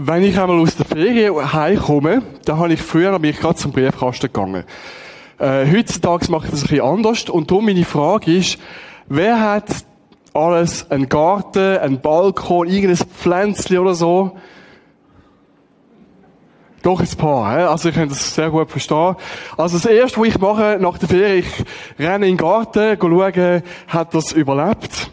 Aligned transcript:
Wenn 0.00 0.22
ich 0.22 0.38
einmal 0.38 0.60
aus 0.60 0.76
der 0.76 0.86
Ferien 0.86 1.52
heimkomme, 1.52 2.22
dann 2.44 2.58
habe 2.60 2.72
ich 2.72 2.80
früher 2.80 3.18
bin 3.18 3.32
ich 3.32 3.40
gerade 3.40 3.56
zum 3.56 3.72
Briefkasten 3.72 4.28
gegangen. 4.28 4.62
Äh, 5.40 5.66
heutzutage 5.68 6.30
mache 6.30 6.44
ich 6.44 6.52
das 6.52 6.60
ein 6.60 6.68
bisschen 6.68 6.84
anders 6.84 7.28
und 7.28 7.50
darum 7.50 7.64
meine 7.64 7.84
Frage 7.84 8.36
ist, 8.36 8.60
wer 9.08 9.40
hat 9.40 9.64
alles, 10.32 10.88
einen 10.88 11.08
Garten, 11.08 11.78
einen 11.78 12.00
Balkon, 12.00 12.68
irgendein 12.68 13.08
Pflänzchen 13.08 13.78
oder 13.78 13.96
so? 13.96 14.36
Doch 16.82 17.00
ein 17.00 17.16
paar, 17.16 17.56
he? 17.56 17.62
also 17.64 17.88
ich 17.88 17.94
kann 17.96 18.08
das 18.08 18.36
sehr 18.36 18.50
gut 18.50 18.70
verstehen. 18.70 19.16
Also 19.56 19.78
das 19.78 19.84
erste, 19.84 20.20
was 20.20 20.28
ich 20.28 20.38
mache 20.38 20.78
nach 20.80 20.98
der 20.98 21.08
Ferie, 21.08 21.38
ich 21.40 21.64
renne 21.98 22.28
in 22.28 22.36
den 22.36 22.36
Garten, 22.36 22.96
schauen, 23.00 23.62
hat 23.88 24.14
das 24.14 24.30
überlebt? 24.30 25.10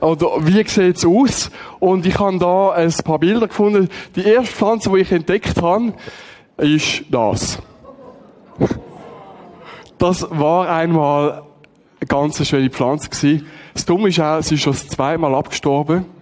Oder 0.00 0.46
wie 0.46 0.66
sieht's 0.68 1.04
aus? 1.04 1.50
Und 1.80 2.06
ich 2.06 2.18
habe 2.18 2.38
da 2.38 2.70
ein 2.70 2.92
paar 3.04 3.18
Bilder 3.18 3.48
gefunden. 3.48 3.88
Die 4.14 4.24
erste 4.24 4.54
Pflanze, 4.54 4.90
die 4.90 4.98
ich 4.98 5.12
entdeckt 5.12 5.60
habe, 5.60 5.92
ist 6.56 7.04
das. 7.10 7.58
Das 9.98 10.26
war 10.30 10.68
einmal 10.68 11.42
eine 12.00 12.06
ganz 12.06 12.46
schöne 12.46 12.70
Pflanze 12.70 13.08
gewesen. 13.08 13.46
Das 13.74 13.84
Dumme 13.84 14.08
ist 14.08 14.20
auch, 14.20 14.40
sie 14.42 14.54
ist 14.54 14.62
schon 14.62 14.74
zweimal 14.74 15.34
abgestorben. 15.34 16.17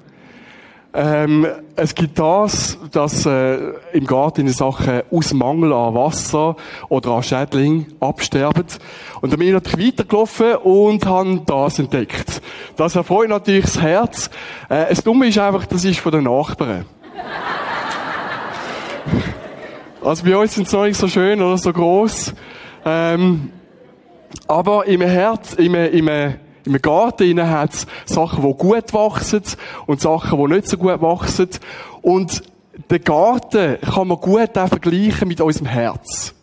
Ähm, 0.98 1.46
es 1.76 1.94
gibt 1.94 2.18
das, 2.18 2.78
dass 2.90 3.26
äh, 3.26 3.58
im 3.92 4.06
Garten 4.06 4.48
Sachen 4.48 5.02
aus 5.10 5.34
Mangel 5.34 5.70
an 5.74 5.94
Wasser 5.94 6.56
oder 6.88 7.10
an 7.10 7.22
Schädling 7.22 7.84
absterben. 8.00 8.64
Und 9.20 9.30
dann 9.30 9.38
bin 9.38 9.48
ich 9.48 9.52
natürlich 9.52 9.88
weitergelaufen 9.88 10.54
und 10.56 11.04
habe 11.04 11.42
das 11.44 11.78
entdeckt. 11.78 12.40
Das 12.78 12.96
erfreut 12.96 13.28
natürlich 13.28 13.66
das 13.66 13.82
Herz. 13.82 14.30
Äh, 14.70 14.86
das 14.88 15.04
Dumme 15.04 15.26
ist 15.26 15.36
einfach, 15.36 15.66
das 15.66 15.84
ist 15.84 16.00
von 16.00 16.12
den 16.12 16.24
Nachbarn. 16.24 16.86
also 20.02 20.24
bei 20.24 20.34
uns 20.34 20.54
sind 20.54 20.66
sie 20.66 20.76
noch 20.76 20.86
nicht 20.86 20.98
so 20.98 21.08
schön 21.08 21.42
oder 21.42 21.58
so 21.58 21.74
groß. 21.74 22.32
Ähm, 22.86 23.52
aber 24.48 24.86
im 24.86 25.02
Herz, 25.02 25.52
im, 25.52 25.74
im 25.74 26.08
im 26.66 26.82
Garten 26.82 27.48
hat 27.48 27.74
es 27.74 27.86
Sachen, 28.06 28.44
die 28.44 28.54
gut 28.54 28.92
wachsen 28.92 29.42
und 29.86 30.00
Sachen, 30.00 30.38
die 30.38 30.54
nicht 30.54 30.68
so 30.68 30.76
gut 30.76 31.00
wachsen. 31.00 31.48
Und 32.02 32.42
den 32.90 33.04
Garten 33.04 33.78
kann 33.80 34.08
man 34.08 34.18
gut 34.18 34.58
auch 34.58 34.68
vergleichen 34.68 35.28
mit 35.28 35.40
unserem 35.40 35.66
Herz. 35.66 36.34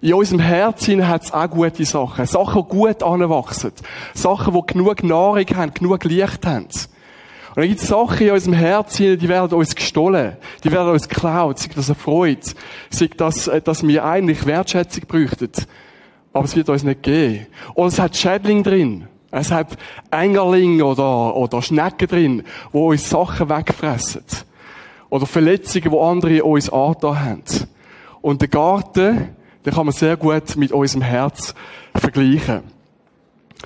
In 0.00 0.14
unserem 0.14 0.40
Herz 0.40 0.86
hat 0.86 1.24
es 1.24 1.32
auch 1.32 1.50
gute 1.50 1.84
Sachen. 1.84 2.26
Sachen, 2.26 2.62
die 2.62 2.68
gut 2.68 3.02
anwachsen. 3.02 3.72
Sachen, 4.14 4.54
die 4.54 4.72
genug 4.72 5.02
Nahrung 5.02 5.46
haben, 5.56 5.74
genug 5.74 6.04
Licht 6.04 6.46
haben. 6.46 6.66
Und 6.66 7.56
dann 7.56 7.68
gibt 7.68 7.80
es 7.80 7.88
Sachen 7.88 8.24
in 8.24 8.32
unserem 8.32 8.54
Herz, 8.54 8.96
die 8.98 9.28
werden 9.28 9.58
uns 9.58 9.74
gestohlen. 9.74 10.36
Die 10.62 10.70
werden 10.70 10.90
uns 10.90 11.08
geklaut. 11.08 11.58
Sei 11.58 11.70
das 11.74 11.88
eine 11.88 11.96
Freude. 11.96 12.40
Sei 12.90 13.10
das, 13.16 13.48
äh, 13.48 13.60
dass 13.60 13.84
wir 13.84 14.04
eigentlich 14.04 14.46
Wertschätzung 14.46 15.04
bräuchten 15.08 15.50
aber 16.38 16.44
es 16.44 16.54
wird 16.54 16.68
uns 16.68 16.84
nicht 16.84 17.02
geben. 17.02 17.46
Und 17.74 17.88
es 17.88 17.98
hat 17.98 18.16
Schädling 18.16 18.62
drin. 18.62 19.08
Es 19.32 19.50
hat 19.50 19.76
Engerling 20.12 20.80
oder, 20.80 21.34
oder 21.34 21.60
Schnecken 21.60 22.06
drin, 22.06 22.42
wo 22.70 22.90
uns 22.90 23.10
Sachen 23.10 23.48
wegfressen. 23.48 24.22
Oder 25.10 25.26
Verletzungen, 25.26 25.90
wo 25.90 26.08
andere 26.08 26.44
uns 26.44 26.70
angetan 26.70 27.20
haben. 27.20 27.42
Und 28.20 28.40
der 28.40 28.48
Garten, 28.48 29.34
den 29.66 29.72
kann 29.74 29.86
man 29.86 29.92
sehr 29.92 30.16
gut 30.16 30.56
mit 30.56 30.70
unserem 30.70 31.02
Herz 31.02 31.54
vergleichen. 31.96 32.62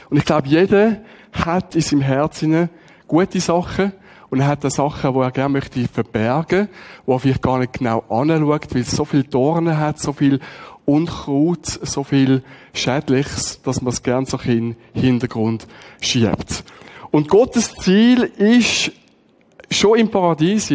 Und 0.09 0.17
ich 0.17 0.25
glaube, 0.25 0.49
jeder 0.49 0.97
hat 1.33 1.75
in 1.75 1.83
seinem 1.83 2.01
Herzen 2.01 2.71
gute 3.07 3.41
Sachen 3.41 3.93
und 4.31 4.41
er 4.41 4.47
hat 4.47 4.65
da 4.65 4.71
Sachen, 4.71 5.13
die 5.13 5.21
er 5.21 5.31
gerne 5.31 5.51
möchte 5.51 5.87
verbergen, 5.87 6.71
wo 7.05 7.13
er 7.13 7.19
vielleicht 7.19 7.43
gar 7.43 7.59
nicht 7.59 7.75
genau 7.75 8.03
anschaut, 8.09 8.75
weil 8.75 8.81
es 8.81 8.93
so 8.93 9.05
viele 9.05 9.25
Dornen 9.25 9.77
hat, 9.77 9.99
so 9.99 10.15
viel 10.15 10.41
Unkraut, 10.85 11.67
so 11.67 12.05
viel 12.05 12.43
Schädliches, 12.75 13.61
dass 13.63 13.83
man 13.83 13.93
es 13.93 14.03
gern 14.03 14.27
so 14.27 14.39
in 14.39 14.77
den 14.95 15.03
Hintergrund 15.03 15.67
schiebt. 16.01 16.65
Und 17.11 17.29
Gottes 17.29 17.75
Ziel 17.77 18.23
ist, 18.23 18.93
schon 19.71 19.99
im 19.99 20.11
Paradies 20.11 20.71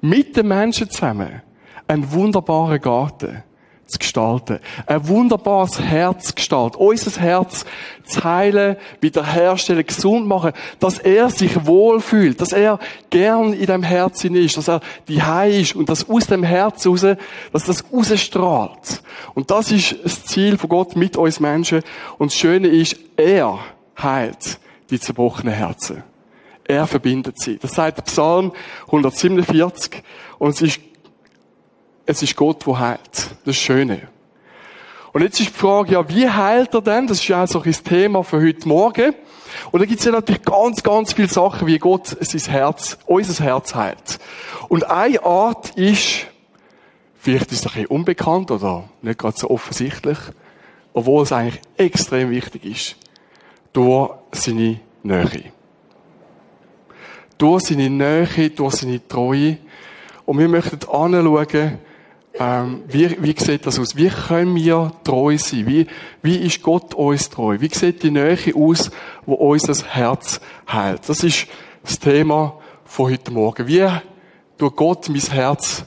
mit 0.00 0.36
den 0.36 0.48
Menschen 0.48 0.90
zusammen, 0.90 1.42
ein 1.86 2.10
wunderbarer 2.10 2.78
Garten 2.78 3.42
zu 3.88 3.98
gestalten. 3.98 4.60
Ein 4.86 5.08
wunderbares 5.08 5.80
Herz 5.80 6.34
gestalten. 6.34 6.76
Unser 6.76 7.20
Herz 7.20 7.64
zu 8.04 8.22
heilen, 8.22 8.76
wiederherstellen, 9.00 9.84
gesund 9.84 10.26
machen, 10.26 10.52
dass 10.78 10.98
er 10.98 11.30
sich 11.30 11.66
wohlfühlt, 11.66 12.40
dass 12.40 12.52
er 12.52 12.78
gern 13.10 13.54
in 13.54 13.66
dem 13.66 13.82
Herzen 13.82 14.34
ist, 14.36 14.58
dass 14.58 14.68
er 14.68 14.80
die 15.08 15.22
Hei 15.22 15.60
ist 15.60 15.74
und 15.74 15.88
dass 15.88 16.08
aus 16.08 16.26
dem 16.26 16.42
Herz 16.42 16.86
raus, 16.86 17.06
dass 17.52 17.64
das 17.64 17.84
rausstrahlt. 17.92 19.02
Und 19.34 19.50
das 19.50 19.72
ist 19.72 19.96
das 20.04 20.24
Ziel 20.26 20.58
von 20.58 20.68
Gott 20.68 20.94
mit 20.94 21.16
uns 21.16 21.40
Menschen. 21.40 21.82
Und 22.18 22.30
das 22.30 22.38
Schöne 22.38 22.68
ist, 22.68 22.96
er 23.16 23.58
heilt 24.00 24.60
die 24.90 25.00
zerbrochenen 25.00 25.54
Herzen. 25.54 26.04
Er 26.64 26.86
verbindet 26.86 27.40
sie. 27.40 27.56
Das 27.56 27.72
sagt 27.72 28.04
Psalm 28.04 28.52
147. 28.86 30.02
Und 30.38 30.50
es 30.50 30.60
ist 30.60 30.80
es 32.08 32.22
ist 32.22 32.36
Gott, 32.36 32.66
der 32.66 32.78
heilt. 32.78 33.36
Das 33.44 33.56
Schöne. 33.56 34.08
Und 35.12 35.22
jetzt 35.22 35.40
ist 35.40 35.50
die 35.50 35.52
Frage, 35.52 35.92
ja, 35.92 36.08
wie 36.08 36.28
heilt 36.28 36.72
er 36.72 36.80
denn? 36.80 37.06
Das 37.06 37.18
ist 37.18 37.28
ja 37.28 37.44
auch 37.44 37.48
so 37.48 37.62
ein 37.62 37.70
Thema 37.70 38.24
für 38.24 38.40
heute 38.40 38.66
Morgen. 38.66 39.14
Und 39.70 39.80
da 39.80 39.86
gibt 39.86 40.00
es 40.00 40.06
ja 40.06 40.12
natürlich 40.12 40.42
ganz, 40.42 40.82
ganz 40.82 41.12
viele 41.12 41.28
Sachen, 41.28 41.66
wie 41.66 41.78
Gott 41.78 42.06
sein 42.06 42.52
Herz, 42.52 42.98
unser 43.04 43.44
Herz 43.44 43.74
heilt. 43.74 44.18
Und 44.68 44.84
eine 44.90 45.22
Art 45.22 45.70
ist, 45.76 46.26
vielleicht 47.18 47.52
ist 47.52 47.60
es 47.60 47.66
ein 47.66 47.72
bisschen 47.72 47.86
unbekannt 47.86 48.50
oder 48.52 48.88
nicht 49.02 49.18
gerade 49.18 49.36
so 49.36 49.50
offensichtlich, 49.50 50.18
obwohl 50.94 51.24
es 51.24 51.32
eigentlich 51.32 51.60
extrem 51.76 52.30
wichtig 52.30 52.64
ist, 52.64 52.96
durch 53.74 54.12
seine 54.32 54.80
Nähe. 55.02 55.52
Durch 57.36 57.64
seine 57.64 57.90
Nähe, 57.90 58.48
durch 58.48 58.76
seine 58.76 59.06
Treue. 59.06 59.58
Und 60.24 60.38
wir 60.38 60.48
möchten 60.48 60.78
anschauen, 60.88 61.78
ähm, 62.38 62.82
wie, 62.86 63.22
wie 63.22 63.34
sieht 63.36 63.66
das 63.66 63.78
aus? 63.78 63.96
Wie 63.96 64.08
können 64.08 64.54
wir 64.54 64.92
treu 65.04 65.36
sein? 65.38 65.66
Wie, 65.66 65.86
wie 66.22 66.36
ist 66.36 66.62
Gott 66.62 66.94
uns 66.94 67.30
treu? 67.30 67.56
Wie 67.60 67.68
sieht 67.68 68.02
die 68.02 68.10
Nähe 68.10 68.38
aus, 68.54 68.90
wo 69.26 69.34
unser 69.34 69.84
Herz 69.86 70.40
heilt? 70.70 71.08
Das 71.08 71.24
ist 71.24 71.46
das 71.82 71.98
Thema 71.98 72.58
von 72.84 73.10
heute 73.10 73.32
Morgen. 73.32 73.66
Wie 73.66 73.86
tut 74.56 74.76
Gott 74.76 75.08
mein 75.08 75.20
Herz 75.20 75.84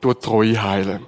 durch 0.00 0.18
Treue 0.20 0.62
heilen? 0.62 1.06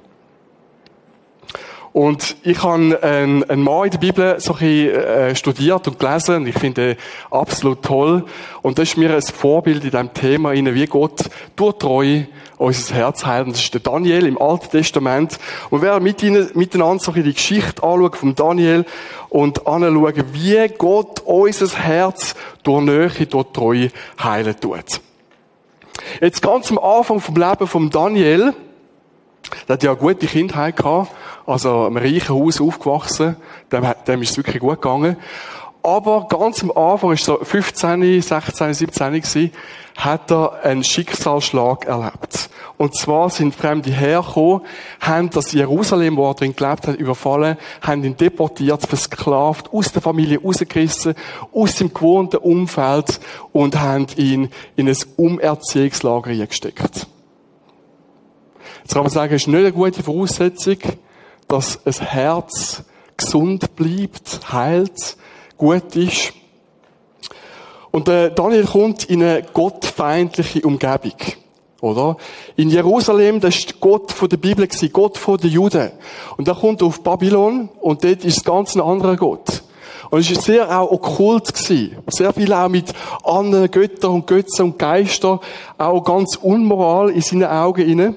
Und 1.93 2.37
ich 2.45 2.62
habe 2.62 3.03
einen, 3.03 3.51
einen 3.51 3.62
Mann 3.62 3.87
in 3.87 3.91
der 3.91 3.99
Bibel 3.99 4.39
so 4.39 4.53
ein 4.53 4.59
bisschen, 4.61 4.95
äh, 4.95 5.34
studiert 5.34 5.89
und 5.89 5.99
gelesen 5.99 6.37
und 6.37 6.47
ich 6.47 6.56
finde 6.56 6.97
absolut 7.33 7.83
toll. 7.83 8.25
Und 8.62 8.78
das 8.78 8.91
ist 8.91 8.97
mir 8.97 9.12
ein 9.12 9.23
Vorbild 9.23 9.83
in 9.83 9.91
diesem 9.91 10.15
Thema, 10.15 10.53
wie 10.53 10.87
Gott 10.87 11.25
durch 11.56 11.78
Treue 11.78 12.28
unser 12.59 12.95
Herz 12.95 13.27
heilt. 13.27 13.47
Und 13.47 13.56
das 13.56 13.62
ist 13.65 13.75
der 13.75 13.81
Daniel 13.81 14.27
im 14.27 14.41
Alten 14.41 14.71
Testament. 14.71 15.39
Und 15.71 15.83
wir 15.83 15.89
werden 15.89 16.05
mit 16.05 16.23
ihnen, 16.23 16.49
miteinander 16.55 17.03
so 17.03 17.11
ein 17.11 17.15
bisschen 17.15 17.31
die 17.31 17.34
Geschichte 17.34 17.83
anschauen 17.83 18.12
von 18.12 18.34
Daniel 18.37 18.84
und 19.28 19.67
anschauen, 19.67 20.25
wie 20.33 20.69
Gott 20.78 21.21
unser 21.25 21.77
Herz 21.77 22.37
durch 22.62 22.84
Nähe, 22.84 23.27
durch 23.27 23.47
Treue 23.53 23.91
heilen 24.22 24.55
tut. 24.61 25.01
Jetzt 26.21 26.41
ganz 26.41 26.71
am 26.71 26.78
Anfang 26.78 27.21
vom 27.21 27.34
Leben 27.34 27.67
von 27.67 27.91
Daniel, 27.91 28.55
der 29.67 29.75
hat 29.75 29.83
ja 29.83 29.91
eine 29.91 29.99
gute 29.99 30.27
Kindheit 30.27 30.77
gehabt, 30.77 31.11
also 31.50 31.87
im 31.87 31.97
reichen 31.97 32.34
Haus 32.34 32.61
aufgewachsen, 32.61 33.37
dem, 33.72 33.84
dem 34.06 34.22
ist 34.22 34.31
es 34.31 34.37
wirklich 34.37 34.61
gut 34.61 34.81
gegangen. 34.81 35.16
Aber 35.83 36.27
ganz 36.28 36.63
am 36.63 36.71
Anfang, 36.72 37.13
ist 37.13 37.25
so 37.25 37.39
15, 37.42 38.21
16, 38.21 38.75
17 38.75 39.13
gewesen, 39.13 39.51
hat 39.97 40.30
er 40.30 40.63
einen 40.63 40.84
Schicksalsschlag 40.84 41.86
erlebt. 41.86 42.51
Und 42.77 42.95
zwar 42.97 43.30
sind 43.30 43.54
Fremde 43.54 43.91
hergekommen, 43.91 44.63
haben 45.01 45.30
das 45.30 45.53
Jerusalem, 45.53 46.16
wo 46.16 46.28
er 46.28 46.34
drin 46.34 46.54
gelebt 46.54 46.86
hat, 46.86 46.97
überfallen, 46.97 47.57
haben 47.83 48.04
ihn 48.04 48.16
deportiert, 48.16 48.86
versklavt, 48.86 49.72
aus 49.72 49.92
der 49.92 50.03
Familie 50.03 50.41
rausgerissen, 50.41 51.15
aus 51.53 51.77
dem 51.77 51.92
gewohnten 51.92 52.36
Umfeld 52.36 53.21
und 53.53 53.80
haben 53.80 54.07
ihn 54.16 54.51
in 54.77 54.89
ein 54.89 54.97
Umerziehungslager 55.16 56.34
gesteckt. 56.47 57.07
Jetzt 58.83 58.95
kann 58.95 59.03
man 59.03 59.10
sagen, 59.10 59.34
es 59.34 59.42
ist 59.42 59.48
nicht 59.48 59.59
eine 59.59 59.72
gute 59.72 60.03
Voraussetzung, 60.03 60.78
dass 61.51 61.85
ein 61.85 62.07
Herz 62.07 62.83
gesund 63.17 63.75
bleibt, 63.77 64.53
heilt, 64.53 65.17
gut 65.59 65.97
ist. 65.97 66.33
Und 67.91 68.09
äh, 68.09 68.33
Daniel 68.33 68.65
kommt 68.65 69.05
in 69.05 69.23
eine 69.23 69.43
gottfeindliche 69.43 70.63
Umgebung. 70.63 71.17
Oder? 71.81 72.17
In 72.57 72.71
Jerusalem, 72.71 73.41
das 73.41 73.57
ist 73.57 73.81
Gott 73.81 74.13
von 74.13 74.29
der 74.29 74.37
Bibel 74.37 74.69
Gott 74.93 75.19
von 75.19 75.39
den 75.39 75.51
Juden. 75.51 75.91
Und 76.37 76.47
er 76.47 76.55
kommt 76.55 76.83
auf 76.83 77.03
Babylon 77.03 77.69
und 77.81 78.05
dort 78.05 78.25
ist 78.25 78.39
es 78.39 78.45
ganz 78.45 78.77
ein 78.77 78.83
anderer 78.83 79.17
Gott. 79.17 79.63
Und 80.11 80.21
es 80.21 80.35
war 80.35 80.43
sehr 80.43 80.81
auch 80.81 80.91
okkult 80.93 81.53
gewesen. 81.53 81.97
Sehr 82.09 82.33
viel 82.33 82.53
auch 82.53 82.69
mit 82.69 82.93
anderen 83.25 83.71
Göttern 83.71 84.13
und 84.13 84.27
Götzen 84.27 84.67
und 84.67 84.79
Geistern. 84.79 85.41
Auch 85.79 86.03
ganz 86.03 86.37
unmoral 86.37 87.11
in 87.11 87.23
seinen 87.23 87.45
Augen 87.45 87.89
inne. 87.89 88.15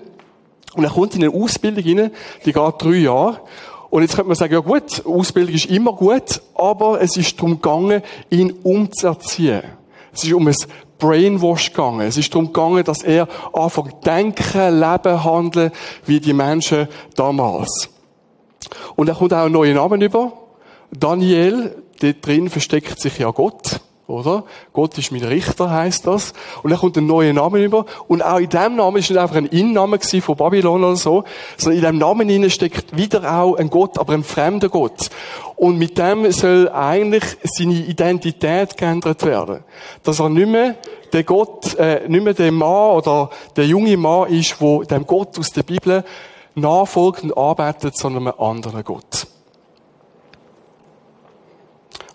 Und 0.75 0.83
er 0.83 0.89
kommt 0.89 1.15
in 1.15 1.23
eine 1.23 1.33
Ausbildung 1.33 1.83
rein, 1.83 2.11
die 2.45 2.53
geht 2.53 2.73
drei 2.79 2.95
Jahre. 2.95 3.41
Und 3.89 4.01
jetzt 4.01 4.15
könnte 4.15 4.29
man 4.29 4.35
sagen, 4.35 4.53
ja 4.53 4.59
gut, 4.59 5.05
Ausbildung 5.05 5.53
ist 5.53 5.67
immer 5.67 5.93
gut, 5.93 6.41
aber 6.55 6.99
es 6.99 7.15
ist 7.15 7.37
darum 7.37 7.61
gegangen, 7.61 8.01
ihn 8.29 8.51
umzuerziehen. 8.63 9.61
Es 10.11 10.23
ist 10.23 10.33
um 10.33 10.47
ein 10.47 10.55
Brainwash 10.97 11.71
gegangen. 11.71 12.01
Es 12.01 12.17
ist 12.17 12.33
darum 12.33 12.47
gegangen, 12.47 12.83
dass 12.83 13.03
er 13.03 13.27
anfängt 13.53 14.05
denken, 14.05 14.79
leben, 14.79 15.23
handeln, 15.23 15.71
wie 16.05 16.19
die 16.19 16.33
Menschen 16.33 16.87
damals. 17.15 17.89
Und 18.95 19.09
er 19.09 19.15
kommt 19.15 19.33
auch 19.33 19.43
einen 19.43 19.53
neuen 19.53 19.75
Namen 19.75 20.01
über. 20.01 20.33
Daniel, 20.91 21.75
dort 22.01 22.25
drin 22.25 22.49
versteckt 22.49 22.99
sich 22.99 23.17
ja 23.17 23.31
Gott, 23.31 23.79
oder? 24.07 24.43
Gott 24.73 24.97
ist 24.97 25.11
mein 25.11 25.23
Richter, 25.23 25.69
heißt 25.71 26.05
das. 26.07 26.33
Und 26.61 26.71
er 26.71 26.77
kommt 26.77 26.97
einen 26.97 27.07
neuen 27.07 27.35
Namen 27.35 27.63
über. 27.63 27.85
Und 28.07 28.21
auch 28.21 28.37
in 28.37 28.49
diesem 28.49 28.75
Namen 28.75 28.97
ist 28.97 29.09
nicht 29.09 29.19
einfach 29.19 29.37
ein 29.37 29.45
Inname 29.45 29.99
von 29.99 30.35
Babylon 30.35 30.83
oder 30.83 30.95
so, 30.95 31.23
sondern 31.57 31.77
in 31.77 31.81
diesem 31.81 31.97
Namen 31.99 32.29
innen 32.29 32.49
steckt 32.49 32.95
wieder 32.95 33.33
auch 33.33 33.55
ein 33.55 33.69
Gott, 33.69 33.97
aber 33.97 34.13
ein 34.13 34.23
fremder 34.23 34.69
Gott. 34.69 35.09
Und 35.55 35.77
mit 35.77 35.97
dem 35.97 36.29
soll 36.31 36.69
eigentlich 36.69 37.23
seine 37.43 37.75
Identität 37.75 38.75
geändert 38.75 39.23
werden. 39.23 39.63
Dass 40.03 40.19
er 40.19 40.29
nicht 40.29 40.49
mehr 40.49 40.75
der 41.13 41.23
Gott, 41.23 41.75
äh, 41.75 42.07
nicht 42.07 42.23
mehr 42.23 42.33
der 42.33 42.51
Mann 42.51 42.97
oder 42.97 43.29
der 43.55 43.65
junge 43.67 43.95
Mann 43.95 44.29
ist, 44.29 44.59
wo 44.59 44.83
dem 44.83 45.05
Gott 45.05 45.39
aus 45.39 45.51
der 45.51 45.63
Bibel 45.63 46.03
nachfolgt 46.55 47.23
und 47.23 47.37
arbeitet, 47.37 47.97
sondern 47.97 48.27
einem 48.27 48.39
anderen 48.39 48.83
Gott. 48.83 49.27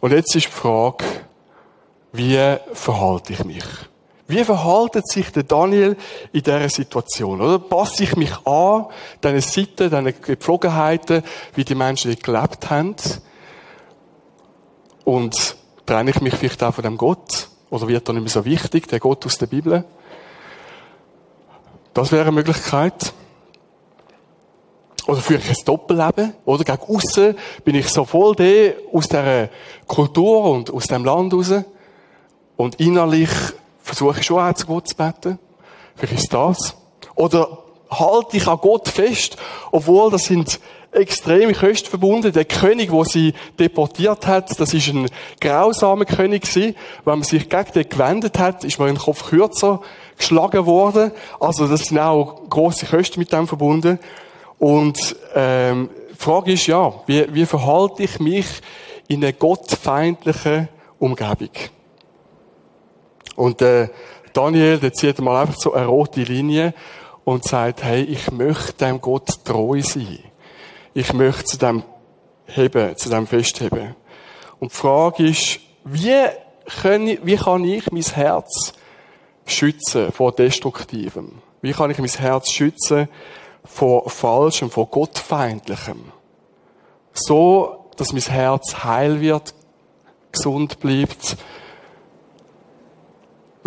Und 0.00 0.12
jetzt 0.12 0.34
ist 0.37 0.46
die 0.46 0.52
Frage, 0.52 1.05
wie 2.12 2.56
verhalte 2.72 3.32
ich 3.32 3.44
mich? 3.44 3.64
Wie 4.26 4.44
verhaltet 4.44 5.08
sich 5.08 5.32
der 5.32 5.44
Daniel 5.44 5.96
in 6.32 6.43
dieser 6.43 6.69
Situation? 6.69 7.40
Oder 7.40 7.58
passe 7.58 8.02
ich 8.02 8.14
mich 8.14 8.34
an, 8.46 8.87
diesen 9.25 9.40
Sitten, 9.40 9.88
diesen 9.88 10.22
Gepflogenheiten, 10.22 11.22
wie 11.55 11.64
die 11.64 11.75
Menschen 11.75 12.14
gelebt 12.14 12.69
haben? 12.69 12.94
Und 15.05 15.56
trenne 15.87 16.10
ich 16.10 16.20
mich 16.20 16.34
vielleicht 16.34 16.62
auch 16.62 16.75
von 16.75 16.84
dem 16.84 16.99
Gott? 16.99 17.49
Oder 17.70 17.88
wird 17.88 18.06
er 18.08 18.12
nicht 18.12 18.22
mehr 18.22 18.31
so 18.31 18.44
wichtig, 18.44 18.87
der 18.88 19.00
Gott 19.00 19.25
aus 19.25 19.38
der 19.38 19.46
Bibel? 19.46 19.84
Das 21.94 22.12
wäre 22.12 22.25
eine 22.25 22.32
Möglichkeit. 22.32 23.14
Oder 25.06 25.20
führe 25.22 25.40
ich 25.40 25.49
ein 25.49 25.64
Doppelleben? 25.64 26.34
Oder 26.44 26.64
gegen 26.64 26.82
aussen 26.82 27.34
bin 27.64 27.76
ich 27.76 27.88
so 27.88 28.05
voll 28.05 28.37
der 28.37 28.75
aus 28.93 29.08
dieser 29.08 29.49
Kultur 29.87 30.50
und 30.50 30.70
aus 30.70 30.84
dem 30.84 31.06
Land 31.06 31.32
raus. 31.32 31.50
Und 32.58 32.81
innerlich 32.81 33.31
versuche 33.84 34.19
ich 34.19 34.26
schon 34.26 34.40
auch 34.40 34.52
zu 34.52 34.66
Gott 34.66 34.88
zu 34.88 34.96
beten. 34.96 35.38
Vielleicht 35.94 36.25
ist 36.25 36.32
das. 36.34 36.75
Oder 37.14 37.58
halte 37.88 38.37
ich 38.37 38.49
an 38.49 38.58
Gott 38.60 38.88
fest, 38.88 39.37
obwohl 39.70 40.10
das 40.10 40.25
sind 40.25 40.58
extreme 40.90 41.55
Kosten 41.55 41.88
verbunden. 41.88 42.32
Der 42.32 42.44
König, 42.44 42.90
wo 42.90 43.05
sie 43.05 43.32
deportiert 43.60 44.26
hat, 44.26 44.58
das 44.58 44.75
ist 44.75 44.88
ein 44.88 45.08
grausamer 45.40 46.05
König 46.05 46.43
gewesen. 46.43 46.75
Wenn 47.05 47.20
man 47.20 47.22
sich 47.22 47.49
gegen 47.49 47.72
den 47.72 47.88
gewendet 47.88 48.40
hat, 48.40 48.64
ist 48.64 48.81
man 48.81 48.88
in 48.88 48.96
den 48.96 49.02
Kopf 49.02 49.28
kürzer 49.28 49.81
geschlagen 50.16 50.66
worden. 50.66 51.12
Also 51.38 51.69
das 51.69 51.82
sind 51.82 52.00
auch 52.00 52.43
große 52.50 52.87
Kosten 52.87 53.20
mit 53.20 53.32
dem 53.32 53.46
verbunden. 53.46 54.00
Und 54.58 55.14
ähm, 55.37 55.90
die 56.10 56.16
Frage 56.16 56.55
ist 56.55 56.66
ja, 56.66 56.93
wie, 57.06 57.32
wie 57.32 57.46
verhalte 57.46 58.02
ich 58.02 58.19
mich 58.19 58.46
in 59.06 59.22
einer 59.22 59.32
gottfeindlichen 59.32 60.69
Umgebung? 60.99 61.50
Und 63.38 63.62
äh, 63.62 63.88
Daniel, 64.32 64.79
der 64.79 64.93
zieht 64.93 65.20
mal 65.20 65.40
einfach 65.40 65.56
so 65.56 65.73
eine 65.73 65.87
rote 65.87 66.23
Linie 66.23 66.75
und 67.25 67.44
sagt, 67.44 67.82
hey, 67.85 68.02
ich 68.02 68.31
möchte 68.31 68.85
dem 68.85 69.00
Gott 69.00 69.44
treu 69.44 69.81
sein. 69.81 70.19
Ich 70.94 71.12
möchte 71.12 71.44
zu 71.44 71.58
dem 71.58 71.82
heben, 72.46 72.96
zu 72.96 73.08
dem 73.08 73.26
festheben. 73.26 73.94
Und 74.58 74.73
die 74.73 74.76
Frage 74.76 75.29
ist, 75.29 75.61
wie, 75.85 76.26
können, 76.82 77.19
wie 77.23 77.37
kann 77.37 77.64
ich 77.64 77.90
mein 77.93 78.02
Herz 78.02 78.73
schützen 79.46 80.11
vor 80.12 80.32
Destruktivem? 80.32 81.32
Wie 81.61 81.73
kann 81.73 81.91
ich 81.91 81.99
mein 81.99 82.08
Herz 82.08 82.50
schützen 82.50 83.08
vor 83.64 84.08
Falschem, 84.11 84.70
vor 84.70 84.87
Gottfeindlichem. 84.87 86.12
So, 87.12 87.91
dass 87.96 88.12
mein 88.12 88.23
Herz 88.23 88.84
heil 88.84 89.20
wird, 89.20 89.55
gesund 90.32 90.81
bleibt. 90.81 91.37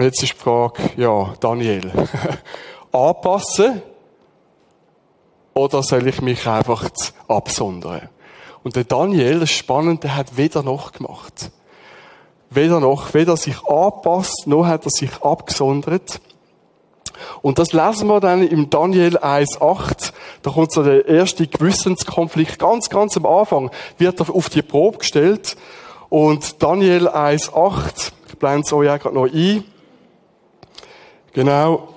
Und 0.01 0.05
jetzt 0.05 0.23
ist 0.23 0.33
die 0.33 0.39
Frage, 0.39 0.81
ja, 0.97 1.31
Daniel, 1.39 1.91
anpassen 2.91 3.83
oder 5.53 5.83
soll 5.83 6.07
ich 6.07 6.23
mich 6.23 6.47
einfach 6.47 6.89
absondern? 7.27 8.09
Und 8.63 8.75
der 8.75 8.85
Daniel, 8.85 9.41
das 9.41 9.51
ist 9.51 9.57
spannend, 9.57 10.03
der 10.03 10.15
hat 10.15 10.37
weder 10.37 10.63
noch 10.63 10.93
gemacht. 10.93 11.51
Weder 12.49 12.79
noch, 12.79 13.13
weder 13.13 13.37
sich 13.37 13.63
anpasst, 13.63 14.47
noch 14.47 14.65
hat 14.65 14.85
er 14.85 14.89
sich 14.89 15.21
abgesondert. 15.21 16.19
Und 17.43 17.59
das 17.59 17.71
lesen 17.71 18.07
wir 18.07 18.19
dann 18.19 18.41
im 18.41 18.71
Daniel 18.71 19.19
1,8. 19.19 20.13
Da 20.41 20.49
kommt 20.49 20.71
so 20.71 20.81
der 20.81 21.07
erste 21.07 21.45
Gewissenskonflikt. 21.45 22.57
Ganz, 22.57 22.89
ganz 22.89 23.17
am 23.17 23.27
Anfang 23.27 23.69
wird 23.99 24.19
er 24.19 24.33
auf 24.33 24.49
die 24.49 24.63
Probe 24.63 24.97
gestellt. 24.97 25.55
Und 26.09 26.63
Daniel 26.63 27.07
1,8, 27.07 28.13
ich 28.29 28.39
blende 28.39 28.61
es 28.61 28.73
euch 28.73 28.87
ja 28.87 28.97
gerade 28.97 29.13
noch 29.13 29.31
ein. 29.31 29.63
Genau. 31.33 31.89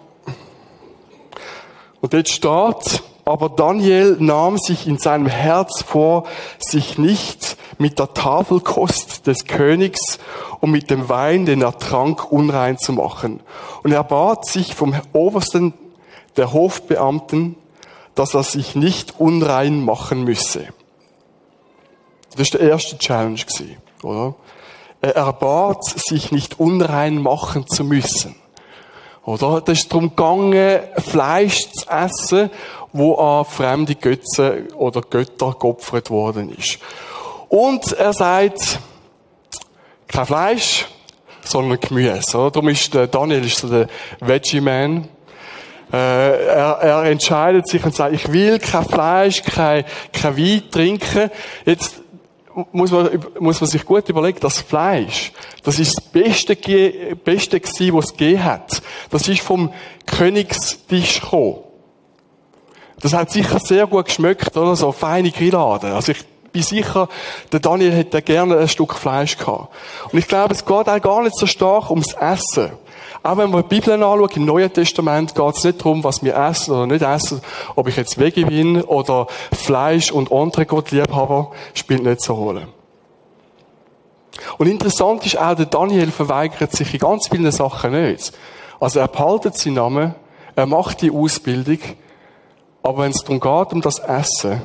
Und 2.01 2.13
dort 2.13 2.29
steht, 2.29 3.03
aber 3.25 3.49
Daniel 3.49 4.17
nahm 4.21 4.59
sich 4.59 4.87
in 4.87 4.99
seinem 4.99 5.27
Herz 5.27 5.83
vor, 5.83 6.25
sich 6.59 6.99
nicht 6.99 7.57
mit 7.79 7.99
der 7.99 8.13
Tafelkost 8.13 9.27
des 9.27 9.47
Königs 9.47 10.19
und 10.61 10.71
mit 10.71 10.91
dem 10.91 11.09
Wein, 11.09 11.47
den 11.47 11.63
er 11.63 11.79
trank, 11.79 12.31
unrein 12.31 12.79
zu 12.79 12.93
machen. 12.93 13.41
Und 13.83 13.93
er 13.93 14.05
bat 14.05 14.47
sich 14.47 14.75
vom 14.75 14.95
Obersten 15.13 15.75
der 16.37 16.53
Hofbeamten, 16.53 17.57
dass 18.15 18.35
er 18.35 18.43
sich 18.43 18.77
nicht 18.77 19.19
unrein 19.19 19.85
machen 19.85 20.25
müsse. 20.25 20.69
Das 22.33 22.43
ist 22.43 22.55
der 22.55 22.61
erste 22.61 22.99
Challenge 22.99 23.41
oder? 24.03 24.35
Er 25.01 25.17
erbat 25.17 25.85
sich 25.85 26.33
nicht 26.33 26.61
unrein 26.61 27.19
machen 27.19 27.67
zu 27.67 27.85
müssen. 27.85 28.37
Oder? 29.25 29.61
Das 29.61 29.79
ist 29.79 29.93
darum 29.93 30.11
gegangen, 30.11 30.81
Fleisch 30.99 31.69
zu 31.71 31.89
essen, 31.89 32.51
wo 32.93 33.15
an 33.17 33.45
fremde 33.45 33.95
Götze 33.95 34.69
oder 34.77 35.01
Götter 35.01 35.57
geopfert 35.59 36.11
worden 36.11 36.55
ist. 36.57 36.79
Und 37.49 37.93
er 37.93 38.13
sagt, 38.13 38.79
kein 40.07 40.27
Fleisch, 40.27 40.87
sondern 41.43 41.81
Gemüse. 41.81 42.39
Oder? 42.39 42.51
Darum 42.51 42.69
ist 42.69 42.95
Daniel 42.95 43.45
ist 43.45 43.59
so 43.59 43.69
der 43.69 43.89
Veggie-Man. 44.21 45.09
Äh, 45.93 46.47
er, 46.47 46.79
er 46.81 47.05
entscheidet 47.05 47.69
sich 47.69 47.85
und 47.85 47.95
sagt, 47.95 48.15
ich 48.15 48.33
will 48.33 48.59
kein 48.59 48.85
Fleisch, 48.85 49.43
kein, 49.43 49.85
kein 50.13 50.37
Wein 50.37 50.63
trinken. 50.71 51.31
Jetzt 51.65 52.04
muss 52.73 52.91
man, 52.91 53.11
muss 53.39 53.61
man 53.61 53.69
sich 53.69 53.85
gut 53.85 54.09
überlegen, 54.09 54.39
das 54.41 54.61
Fleisch, 54.61 55.33
das 55.63 55.79
ist 55.79 55.97
das 55.97 56.05
Beste, 56.05 56.57
Beste 57.25 57.61
gewesen, 57.61 57.95
was 57.95 58.07
es 58.07 58.13
gegeben 58.13 58.45
hat. 58.45 58.83
Das 59.11 59.29
ist 59.29 59.41
vom 59.41 59.73
Königstisch 60.07 61.21
gekommen. 61.21 61.59
Das 63.01 63.13
hat 63.13 63.31
sicher 63.31 63.59
sehr 63.59 63.87
gut 63.87 64.07
geschmeckt, 64.07 64.57
oder? 64.57 64.77
So 64.77 64.93
feine 64.93 65.31
Grilladen. 65.31 65.93
Also 65.93 66.13
ich 66.13 66.25
bin 66.53 66.63
sicher, 66.63 67.09
der 67.53 67.61
Daniel 67.61 67.93
hätte 67.93 68.23
gerne 68.23 68.59
ein 68.59 68.69
Stück 68.69 68.95
Fleisch 68.95 69.37
gehabt. 69.37 69.75
Und 70.11 70.19
ich 70.19 70.29
glaube, 70.29 70.55
es 70.55 70.65
geht 70.65 70.89
auch 70.89 71.01
gar 71.03 71.23
nicht 71.23 71.37
so 71.37 71.47
stark 71.47 71.91
ums 71.91 72.15
Essen. 72.15 72.71
Auch 73.25 73.39
wenn 73.39 73.51
wir 73.53 73.63
die 73.63 73.69
Bibel 73.69 73.95
anschauen, 73.95 74.29
im 74.35 74.45
Neuen 74.45 74.71
Testament 74.71 75.35
geht 75.35 75.57
es 75.57 75.65
nicht 75.65 75.81
darum, 75.81 76.05
was 76.05 76.23
wir 76.23 76.37
essen 76.37 76.73
oder 76.75 76.87
nicht 76.87 77.01
essen. 77.01 77.41
Ob 77.75 77.89
ich 77.89 77.97
jetzt 77.97 78.19
Veggie 78.19 78.45
bin 78.45 78.83
oder 78.83 79.29
Fleisch 79.51 80.13
und 80.13 80.31
andere 80.31 80.67
Gott 80.67 80.91
Liebhaber, 80.91 81.51
spielt 81.73 82.03
nicht 82.03 82.21
so 82.21 82.35
Rolle. 82.35 82.69
Und 84.59 84.67
interessant 84.67 85.25
ist 85.25 85.39
auch, 85.39 85.55
der 85.55 85.65
Daniel 85.65 86.11
verweigert 86.11 86.73
sich 86.73 86.93
in 86.93 87.01
ganz 87.01 87.29
vielen 87.29 87.51
Sachen 87.51 87.93
nicht. 87.93 88.33
Also 88.79 89.01
er 89.01 89.09
behaltet 89.09 89.57
seinen 89.57 89.77
Namen, 89.77 90.15
er 90.55 90.67
macht 90.67 91.01
die 91.01 91.11
Ausbildung, 91.11 91.79
aber 92.83 93.05
wenn 93.05 93.13
es 93.13 93.25
darum 93.25 93.41
geht, 93.41 93.73
um 93.73 93.81
das 93.81 94.01
Essen, 94.01 94.61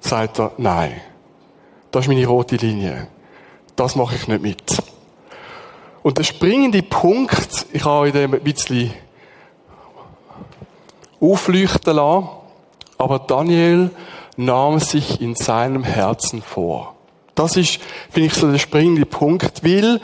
sagt 0.00 0.40
er, 0.40 0.52
nein, 0.58 1.00
das 1.90 2.04
ist 2.04 2.08
meine 2.08 2.26
rote 2.26 2.56
Linie. 2.56 3.08
Das 3.76 3.96
mache 3.96 4.16
ich 4.16 4.28
nicht 4.28 4.42
mit. 4.42 4.91
Und 6.02 6.18
der 6.18 6.24
springende 6.24 6.82
Punkt, 6.82 7.66
ich 7.72 7.84
habe 7.84 8.08
in 8.08 8.12
dem 8.12 8.34
ein 8.34 8.40
bisschen 8.40 8.92
aufleuchten 11.20 11.96
lassen, 11.96 12.28
aber 12.98 13.20
Daniel 13.20 13.90
nahm 14.36 14.80
sich 14.80 15.20
in 15.20 15.34
seinem 15.36 15.84
Herzen 15.84 16.42
vor. 16.42 16.94
Das 17.34 17.56
ist, 17.56 17.78
finde 18.10 18.26
ich, 18.26 18.34
so 18.34 18.50
der 18.50 18.58
springende 18.58 19.06
Punkt, 19.06 19.64
weil 19.64 20.00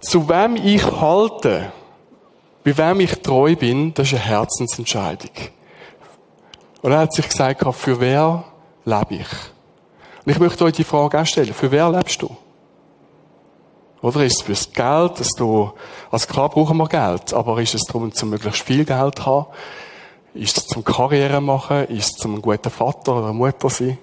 zu 0.00 0.28
wem 0.28 0.56
ich 0.56 0.84
halte, 0.84 1.72
wie 2.64 2.76
wem 2.76 3.00
ich 3.00 3.12
treu 3.22 3.56
bin, 3.56 3.94
das 3.94 4.08
ist 4.08 4.14
eine 4.14 4.24
Herzensentscheidung. 4.24 5.30
Und 6.82 6.92
er 6.92 6.98
hat 6.98 7.14
sich 7.14 7.28
gesagt, 7.28 7.64
für 7.74 8.00
wer 8.00 8.44
lebe 8.84 9.14
ich? 9.14 9.26
Und 10.24 10.32
ich 10.32 10.38
möchte 10.38 10.64
euch 10.64 10.74
die 10.74 10.84
Frage 10.84 11.20
auch 11.20 11.26
stellen, 11.26 11.54
für 11.54 11.70
wer 11.70 11.90
lebst 11.90 12.20
du? 12.20 12.36
Oder 14.02 14.24
ist 14.24 14.40
es 14.40 14.42
fürs 14.42 14.72
Geld, 14.72 15.20
dass 15.20 15.30
du, 15.30 15.72
also 16.10 16.26
klar 16.26 16.48
brauchen 16.48 16.76
wir 16.76 16.88
Geld, 16.88 17.32
aber 17.32 17.60
ist 17.60 17.74
es 17.74 17.82
darum, 17.82 18.12
zum 18.12 18.30
möglichst 18.30 18.62
viel 18.62 18.84
Geld 18.84 19.16
zu 19.16 19.26
haben? 19.26 19.46
Ist 20.34 20.58
es 20.58 20.66
zum 20.66 20.84
Karriere 20.84 21.40
machen? 21.40 21.86
Ist 21.86 22.10
es 22.10 22.12
zum 22.16 22.42
guten 22.42 22.70
Vater 22.70 23.16
oder 23.16 23.32
Mutter 23.32 23.70
sein? 23.70 23.98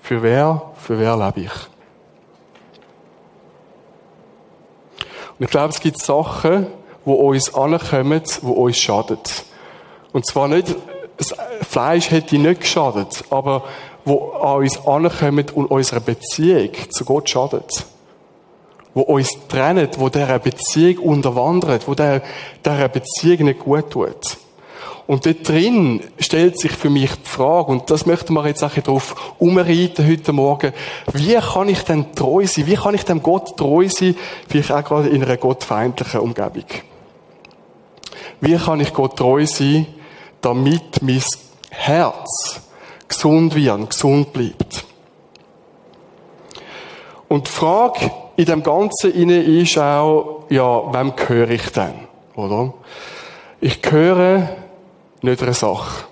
Für 0.00 0.22
wer, 0.22 0.70
für 0.76 0.98
wer 1.00 1.16
lebe 1.16 1.40
ich? 1.40 1.52
Und 5.38 5.44
ich 5.44 5.50
glaube, 5.50 5.70
es 5.70 5.80
gibt 5.80 6.00
Sachen, 6.00 6.68
die 7.04 7.10
uns 7.10 7.52
ankommen, 7.52 8.22
die 8.24 8.46
uns 8.46 8.78
schaden. 8.78 9.18
Und 10.12 10.24
zwar 10.24 10.46
nicht, 10.46 10.74
das 11.16 11.34
Fleisch 11.68 12.10
hätte 12.10 12.38
nicht 12.38 12.60
geschadet, 12.60 13.24
aber 13.30 13.64
wo 14.04 14.30
an 14.30 14.58
uns 14.58 14.86
ankommen 14.86 15.44
und 15.54 15.66
unserer 15.66 16.00
Beziehung 16.00 16.70
zu 16.90 17.04
Gott 17.04 17.28
schadet 17.28 17.84
wo 18.96 19.02
uns 19.02 19.28
trennt, 19.46 20.00
wo 20.00 20.08
dieser 20.08 20.38
Beziehung 20.38 21.04
unterwandert, 21.04 21.86
wo 21.86 21.94
dieser 21.94 22.88
Beziehung 22.88 23.44
nicht 23.44 23.60
gut 23.60 23.90
tut. 23.90 24.38
Und 25.06 25.26
dort 25.26 25.46
drin 25.46 26.00
stellt 26.18 26.58
sich 26.58 26.72
für 26.72 26.88
mich 26.88 27.10
die 27.10 27.28
Frage, 27.28 27.72
und 27.72 27.90
das 27.90 28.06
möchten 28.06 28.32
wir 28.32 28.46
jetzt 28.46 28.64
auch 28.64 28.72
darauf 28.72 29.34
umreiten 29.38 30.08
heute 30.08 30.32
Morgen, 30.32 30.72
wie 31.12 31.34
kann 31.34 31.68
ich 31.68 31.82
denn 31.82 32.14
treu 32.14 32.46
sein? 32.46 32.66
Wie 32.66 32.74
kann 32.76 32.94
ich 32.94 33.04
dem 33.04 33.22
Gott 33.22 33.58
treu 33.58 33.86
sein? 33.86 34.16
Vielleicht 34.48 34.72
auch 34.72 34.82
gerade 34.82 35.10
in 35.10 35.22
einer 35.22 35.36
gottfeindlichen 35.36 36.20
Umgebung. 36.20 36.64
Wie 38.40 38.56
kann 38.56 38.80
ich 38.80 38.94
Gott 38.94 39.18
treu 39.18 39.44
sein, 39.44 39.86
damit 40.40 41.02
mein 41.02 41.22
Herz 41.68 42.62
gesund 43.06 43.54
wird, 43.54 43.90
gesund 43.90 44.32
bleibt? 44.32 44.86
Und 47.28 47.46
die 47.46 47.52
Frage, 47.52 48.10
in 48.36 48.44
dem 48.44 48.62
Ganzen 48.62 49.12
inne 49.12 49.42
ist 49.42 49.78
auch, 49.78 50.44
ja, 50.50 50.92
wem 50.92 51.16
gehöre 51.16 51.50
ich 51.50 51.68
denn? 51.70 51.94
Oder? 52.34 52.74
Ich 53.60 53.80
gehöre 53.80 54.50
nicht 55.22 55.42
einer 55.42 55.54
Sache. 55.54 56.04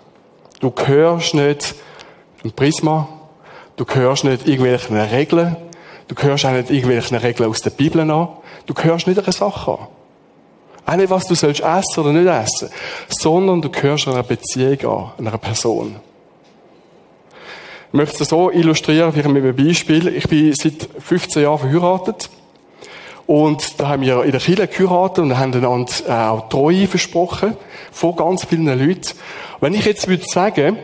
Du 0.61 0.71
gehörst 0.71 1.35
nicht 1.35 1.75
einem 2.43 2.53
Prisma. 2.53 3.09
Du 3.77 3.85
gehörst 3.85 4.25
nicht 4.25 4.47
irgendwelchen 4.47 4.97
Regeln. 4.97 5.57
Du 6.09 6.15
gehörst 6.15 6.47
auch 6.47 6.53
nicht 6.53 6.71
irgendwelchen 6.71 7.19
Regeln 7.19 7.51
aus 7.51 7.61
der 7.61 7.71
Bibel 7.71 8.01
an. 8.01 8.29
Du 8.67 8.75
gehörst 8.75 9.07
nicht 9.07 9.19
einer 9.19 9.33
Sache 9.33 9.73
an. 9.73 9.89
Auch 10.87 10.97
nicht, 10.97 11.11
was 11.11 11.27
du 11.27 11.35
sollst 11.35 11.61
essen 11.61 12.01
oder 12.01 12.13
nicht 12.13 12.27
essen. 12.27 12.71
Sondern 13.09 13.61
du 13.61 13.69
gehörst 13.69 14.09
einer 14.09 14.23
Beziehung 14.23 15.13
an, 15.19 15.27
einer 15.27 15.39
Person. 15.39 15.97
Ich 17.95 17.97
möchte 17.97 18.25
es 18.25 18.31
so 18.31 18.51
illustrieren, 18.51 19.13
vielleicht 19.13 19.29
mit 19.29 19.45
einem 19.45 19.55
Beispiel. 19.55 20.09
Ich 20.09 20.27
bin 20.29 20.53
seit 20.53 20.89
15 20.99 21.45
Jahren 21.45 21.61
verheiratet. 21.61 22.29
Und 23.25 23.79
da 23.79 23.91
haben 23.91 24.03
wir 24.03 24.25
in 24.25 24.33
der 24.33 24.41
Kirche 24.41 24.67
geheiratet 24.67 25.21
und 25.21 25.39
haben 25.39 25.55
einander 25.55 25.93
äh, 26.09 26.11
auch 26.11 26.49
Treue 26.49 26.89
versprochen. 26.89 27.57
Vor 27.93 28.17
ganz 28.17 28.47
vielen 28.47 28.67
Leuten. 28.67 29.13
Wenn 29.61 29.75
ich 29.75 29.85
jetzt 29.85 30.09
würde 30.09 30.25
sagen, 30.27 30.77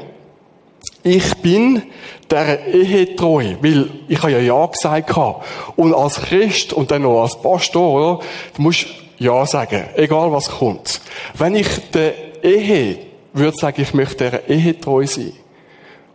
ich 1.03 1.35
bin 1.39 1.83
der 2.31 2.69
Ehe 2.69 3.17
treu, 3.17 3.57
weil 3.61 3.91
ich 4.07 4.23
habe 4.23 4.31
ja 4.31 4.39
Ja 4.39 4.65
gesagt 4.67 5.17
habe. 5.17 5.41
Und 5.75 5.93
als 5.93 6.15
Christ 6.15 6.73
und 6.73 6.93
dann 6.93 7.03
noch 7.03 7.23
als 7.23 7.43
Pastor, 7.43 7.93
oder? 7.93 8.25
Du 8.55 8.63
musst 8.63 8.87
Ja 9.19 9.45
sagen. 9.47 9.83
Egal 9.97 10.31
was 10.31 10.49
kommt. 10.49 11.01
Wenn 11.35 11.57
ich 11.57 11.91
der 11.91 12.45
Ehe 12.45 12.99
würde 13.33 13.57
sagen, 13.57 13.83
ich 13.83 13.95
möchte 13.95 14.31
der 14.31 14.49
Ehe 14.49 14.79
treu 14.79 15.09
sein, 15.09 15.33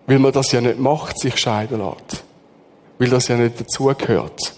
weil 0.08 0.20
man 0.20 0.32
das 0.32 0.52
ja 0.52 0.62
nicht 0.62 0.80
macht, 0.80 1.20
sich 1.20 1.38
scheiden 1.38 1.80
lässt. 1.80 2.24
Weil 2.98 3.10
das 3.10 3.28
ja 3.28 3.36
nicht 3.36 3.60
dazugehört. 3.60 4.54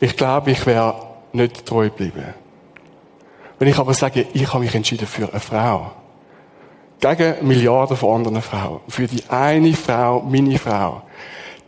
Ich 0.00 0.16
glaube, 0.16 0.52
ich 0.52 0.64
wäre 0.66 0.94
nicht 1.32 1.66
treu 1.66 1.88
geblieben. 1.88 2.34
Wenn 3.58 3.68
ich 3.68 3.78
aber 3.78 3.94
sage, 3.94 4.26
ich 4.32 4.52
habe 4.52 4.64
mich 4.64 4.74
entschieden 4.74 5.06
für 5.06 5.28
eine 5.28 5.40
Frau. 5.40 5.92
Gegen 7.00 7.46
Milliarden 7.46 7.96
von 7.96 8.16
anderen 8.16 8.42
Frauen. 8.42 8.80
Für 8.88 9.06
die 9.06 9.22
eine 9.28 9.74
Frau, 9.74 10.20
meine 10.20 10.58
Frau. 10.58 11.02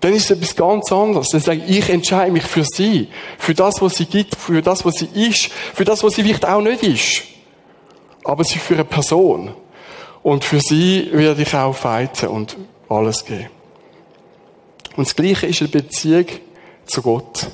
Dann 0.01 0.15
ist 0.15 0.31
es 0.31 0.37
etwas 0.37 0.57
ganz 0.57 0.91
anderes. 0.93 1.29
Dann 1.29 1.41
sage 1.41 1.63
ich, 1.67 1.79
ich 1.79 1.91
entscheide 1.91 2.33
mich 2.33 2.45
für 2.45 2.65
sie. 2.65 3.09
Für 3.39 3.55
das, 3.55 3.83
was 3.83 3.97
sie 3.97 4.07
gibt, 4.07 4.37
für 4.37 4.63
das, 4.63 4.85
was 4.85 4.97
sie 4.97 5.09
ist, 5.15 5.51
für 5.75 5.85
das, 5.85 6.03
was 6.03 6.15
sie 6.15 6.23
vielleicht 6.23 6.47
auch 6.47 6.61
nicht 6.61 6.83
ist. 6.83 7.23
Aber 8.25 8.45
sie 8.45 8.59
für 8.59 8.75
eine 8.75 8.85
Person. 8.85 9.55
Und 10.23 10.45
für 10.45 10.61
sie 10.61 11.09
werde 11.13 11.43
ich 11.43 11.55
auch 11.55 11.75
fighten 11.75 12.29
und 12.29 12.57
alles 12.89 13.25
geben. 13.25 13.49
Und 14.97 15.07
das 15.07 15.17
Gleiche 15.17 15.47
ist 15.47 15.61
eine 15.61 15.71
Beziehung 15.71 16.27
zu 16.85 17.03
Gott. 17.03 17.47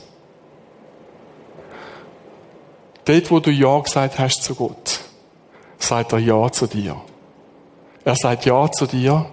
Dort, 3.05 3.31
wo 3.31 3.39
du 3.39 3.53
Ja 3.53 3.79
gesagt 3.79 4.19
hast 4.19 4.43
zu 4.43 4.55
Gott, 4.55 5.01
sagt 5.79 6.13
er 6.13 6.19
Ja 6.19 6.51
zu 6.51 6.67
dir. 6.67 7.01
Er 8.05 8.17
sagt 8.17 8.47
Ja 8.47 8.71
zu 8.71 8.87
dir. 8.87 9.27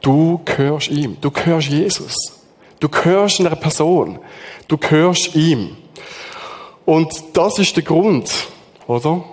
Du 0.00 0.40
gehörst 0.44 0.88
ihm. 0.88 1.16
Du 1.20 1.30
gehörst 1.30 1.68
Jesus. 1.68 2.14
Du 2.80 2.88
gehörst 2.88 3.40
einer 3.40 3.54
Person. 3.54 4.18
Du 4.66 4.76
gehörst 4.76 5.34
ihm. 5.34 5.76
Und 6.84 7.12
das 7.34 7.58
ist 7.58 7.76
der 7.76 7.84
Grund, 7.84 8.30
oder? 8.86 9.24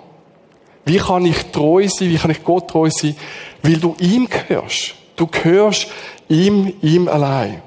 Wie 0.84 0.98
kann 0.98 1.24
ich 1.24 1.44
treu 1.52 1.86
sein? 1.88 2.10
Wie 2.10 2.16
kann 2.16 2.30
ich 2.30 2.42
Gott 2.42 2.68
treu 2.68 2.90
sein? 2.90 3.16
Weil 3.62 3.76
du 3.76 3.94
ihm 4.00 4.28
gehörst. 4.28 4.94
Du 5.16 5.26
gehörst 5.26 5.88
ihm, 6.28 6.72
ihm 6.82 7.08
allein. 7.08 7.62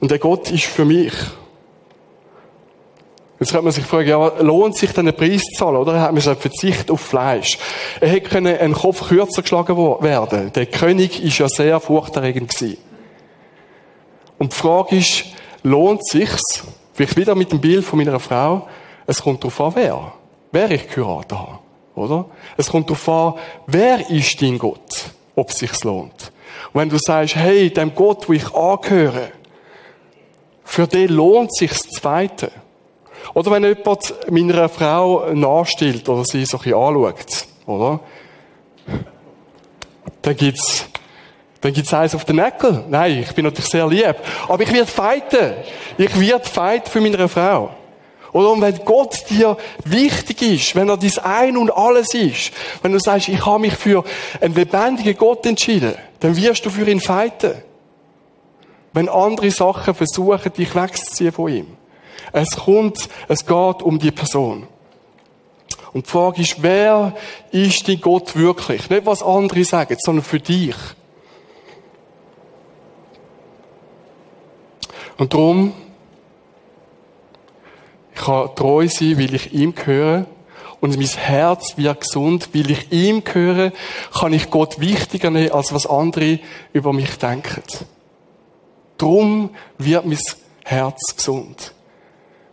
Und 0.00 0.10
der 0.10 0.18
Gott 0.18 0.50
ist 0.50 0.64
für 0.64 0.84
mich. 0.84 1.14
Jetzt 3.38 3.50
könnte 3.50 3.64
man 3.64 3.72
sich 3.72 3.84
fragen, 3.84 4.08
ja, 4.08 4.28
lohnt 4.40 4.76
sich 4.76 4.92
denn 4.92 5.08
ein 5.08 5.14
Preis 5.14 5.42
zu 5.42 5.58
zahlen, 5.58 5.76
oder? 5.76 5.94
Er 5.94 6.00
hat 6.02 6.14
mir 6.14 6.20
Verzicht 6.20 6.90
auf 6.90 7.00
Fleisch. 7.00 7.58
Er 8.00 8.08
hätte 8.08 8.30
können 8.30 8.56
einen 8.56 8.74
Kopf 8.74 9.08
kürzer 9.08 9.42
geschlagen 9.42 9.76
werden. 9.76 10.52
Der 10.54 10.66
König 10.66 11.22
ist 11.22 11.38
ja 11.38 11.48
sehr 11.48 11.78
furchterregend 11.80 12.54
gewesen. 12.54 12.78
Und 14.38 14.52
die 14.52 14.56
Frage 14.56 14.96
ist, 14.96 15.24
lohnt 15.62 16.06
sich's? 16.06 16.64
Vielleicht 16.92 17.16
wieder 17.16 17.34
mit 17.34 17.52
dem 17.52 17.60
Bild 17.60 17.84
von 17.84 17.98
meiner 17.98 18.18
Frau. 18.20 18.68
Es 19.06 19.22
kommt 19.22 19.44
darauf 19.44 19.60
an, 19.60 19.72
wer 19.76 20.12
wer 20.56 20.70
ich 20.70 20.88
geheiratet 20.88 21.32
habe. 21.32 21.58
Oder? 21.94 22.26
Es 22.56 22.70
kommt 22.70 22.88
darauf 22.88 23.08
an, 23.08 23.34
wer 23.66 24.08
ist 24.10 24.40
dein 24.40 24.58
Gott, 24.58 25.10
ob 25.34 25.50
es 25.50 25.58
sich 25.58 25.84
lohnt. 25.84 26.32
Und 26.72 26.80
wenn 26.80 26.88
du 26.88 26.98
sagst, 26.98 27.36
hey, 27.36 27.70
dem 27.70 27.94
Gott, 27.94 28.28
wo 28.28 28.32
ich 28.32 28.54
angehöre, 28.54 29.28
für 30.64 30.86
den 30.86 31.10
lohnt 31.10 31.54
sich 31.54 31.70
das 31.70 31.82
Zweite. 31.82 32.50
Oder 33.34 33.50
wenn 33.50 33.64
jemand 33.64 34.14
meiner 34.30 34.68
Frau 34.68 35.32
nachstellt 35.32 36.08
oder 36.08 36.24
sie 36.24 36.44
so 36.44 36.56
ein 36.56 36.62
bisschen 36.62 36.78
anschaut, 36.78 37.46
oder? 37.66 38.00
Dann 40.22 40.36
gibt's, 40.36 40.86
dann 41.60 41.72
gibt's 41.72 41.92
eins 41.92 42.14
auf 42.14 42.24
den 42.24 42.36
Neckel. 42.36 42.84
Nein, 42.88 43.18
ich 43.18 43.34
bin 43.34 43.44
natürlich 43.44 43.70
sehr 43.70 43.86
lieb. 43.86 44.16
Aber 44.48 44.62
ich 44.62 44.72
werde 44.72 44.86
fighten. 44.86 45.54
Ich 45.98 46.18
werde 46.18 46.48
fighten 46.48 46.90
für 46.90 47.00
meine 47.00 47.28
Frau. 47.28 47.70
Oder 48.36 48.60
wenn 48.60 48.84
Gott 48.84 49.30
dir 49.30 49.56
wichtig 49.86 50.42
ist, 50.42 50.76
wenn 50.76 50.90
er 50.90 50.98
dies 50.98 51.16
Ein 51.16 51.56
und 51.56 51.70
Alles 51.70 52.12
ist, 52.12 52.52
wenn 52.82 52.92
du 52.92 52.98
sagst, 52.98 53.28
ich 53.28 53.46
habe 53.46 53.60
mich 53.60 53.72
für 53.72 54.04
einen 54.42 54.54
lebendigen 54.54 55.16
Gott 55.16 55.46
entschieden, 55.46 55.94
dann 56.20 56.36
wirst 56.36 56.66
du 56.66 56.68
für 56.68 56.86
ihn 56.86 57.00
fighten. 57.00 57.54
Wenn 58.92 59.08
andere 59.08 59.50
Sachen 59.50 59.94
versuchen, 59.94 60.52
dich 60.52 60.74
wegzuziehen 60.74 61.32
von 61.32 61.50
ihm. 61.50 61.66
Es 62.30 62.50
kommt, 62.56 63.08
es 63.26 63.46
geht 63.46 63.80
um 63.80 63.98
die 63.98 64.10
Person. 64.10 64.68
Und 65.94 66.04
die 66.04 66.10
Frage 66.10 66.42
ist, 66.42 66.62
wer 66.62 67.16
ist 67.52 67.88
dein 67.88 68.02
Gott 68.02 68.36
wirklich? 68.36 68.90
Nicht, 68.90 69.06
was 69.06 69.22
andere 69.22 69.64
sagen, 69.64 69.96
sondern 69.98 70.26
für 70.26 70.40
dich. 70.40 70.76
Und 75.16 75.32
darum 75.32 75.72
ich 78.16 78.24
kann 78.24 78.54
treu 78.54 78.88
sein, 78.88 79.18
weil 79.18 79.34
ich 79.34 79.52
ihm 79.52 79.74
gehöre. 79.74 80.26
Und 80.80 80.96
mein 80.96 81.06
Herz 81.06 81.76
wird 81.76 82.00
gesund, 82.00 82.50
weil 82.52 82.70
ich 82.70 82.92
ihm 82.92 83.24
gehöre, 83.24 83.72
kann 84.12 84.32
ich 84.32 84.50
Gott 84.50 84.80
wichtiger 84.80 85.30
nehmen, 85.30 85.52
als 85.52 85.72
was 85.72 85.86
andere 85.86 86.38
über 86.72 86.92
mich 86.92 87.16
denken. 87.18 87.62
Drum 88.98 89.50
wird 89.78 90.06
mein 90.06 90.18
Herz 90.64 91.16
gesund. 91.16 91.72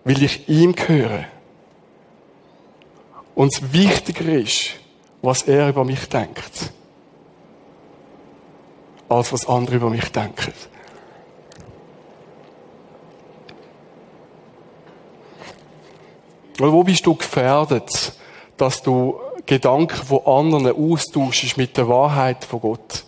Weil 0.03 0.21
ich 0.21 0.49
ihm 0.49 0.73
gehöre. 0.75 1.25
Und 3.35 3.53
es 3.53 3.73
wichtiger 3.73 4.33
ist, 4.33 4.71
was 5.21 5.43
er 5.43 5.69
über 5.69 5.85
mich 5.85 6.07
denkt. 6.09 6.71
als 9.09 9.31
was 9.31 9.47
andere 9.47 9.75
über 9.75 9.89
mich 9.89 10.11
denken. 10.11 10.53
Oder 16.59 16.71
wo 16.71 16.83
bist 16.83 17.05
du 17.05 17.15
gefährdet, 17.15 18.13
dass 18.57 18.81
du 18.81 19.15
Gedanken 19.45 20.05
von 20.05 20.25
anderen 20.25 20.91
austauschst 20.91 21.57
mit 21.57 21.75
der 21.77 21.87
Wahrheit 21.87 22.45
von 22.45 22.61
Gott? 22.61 23.03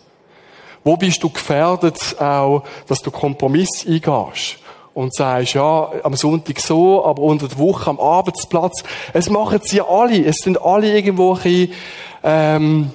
Wo 0.84 0.98
bist 0.98 1.24
du 1.24 1.30
gefährdet 1.30 2.20
auch, 2.20 2.64
dass 2.88 3.02
du 3.02 3.12
Kompromiss 3.12 3.86
eingehst? 3.88 4.58
und 4.96 5.14
sagst, 5.14 5.54
ja, 5.54 5.92
am 6.04 6.16
Sonntag 6.16 6.58
so, 6.60 7.06
aber 7.06 7.22
unter 7.22 7.50
der 7.50 7.60
Woche 7.60 7.90
am 7.90 8.00
Arbeitsplatz. 8.00 8.82
Es 9.12 9.30
machen 9.30 9.60
sie 9.62 9.82
alle. 9.82 10.25
Es 10.25 10.38
sind 10.38 10.60
alle 10.62 10.90
irgendwo 10.90 11.34
ein 11.34 11.42
bisschen, 11.42 11.74
ähm, 12.24 12.92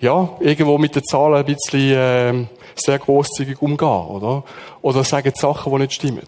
ja, 0.00 0.30
irgendwo 0.40 0.78
mit 0.78 0.96
den 0.96 1.04
Zahlen 1.04 1.36
ein 1.36 1.44
bisschen 1.44 1.94
ähm, 1.96 2.48
sehr 2.74 2.98
grosszügig 2.98 3.62
umgehen, 3.62 3.86
oder? 3.86 4.42
Oder 4.82 5.04
sagen 5.04 5.32
Sachen, 5.36 5.72
die 5.72 5.78
nicht 5.78 5.92
stimmen. 5.92 6.26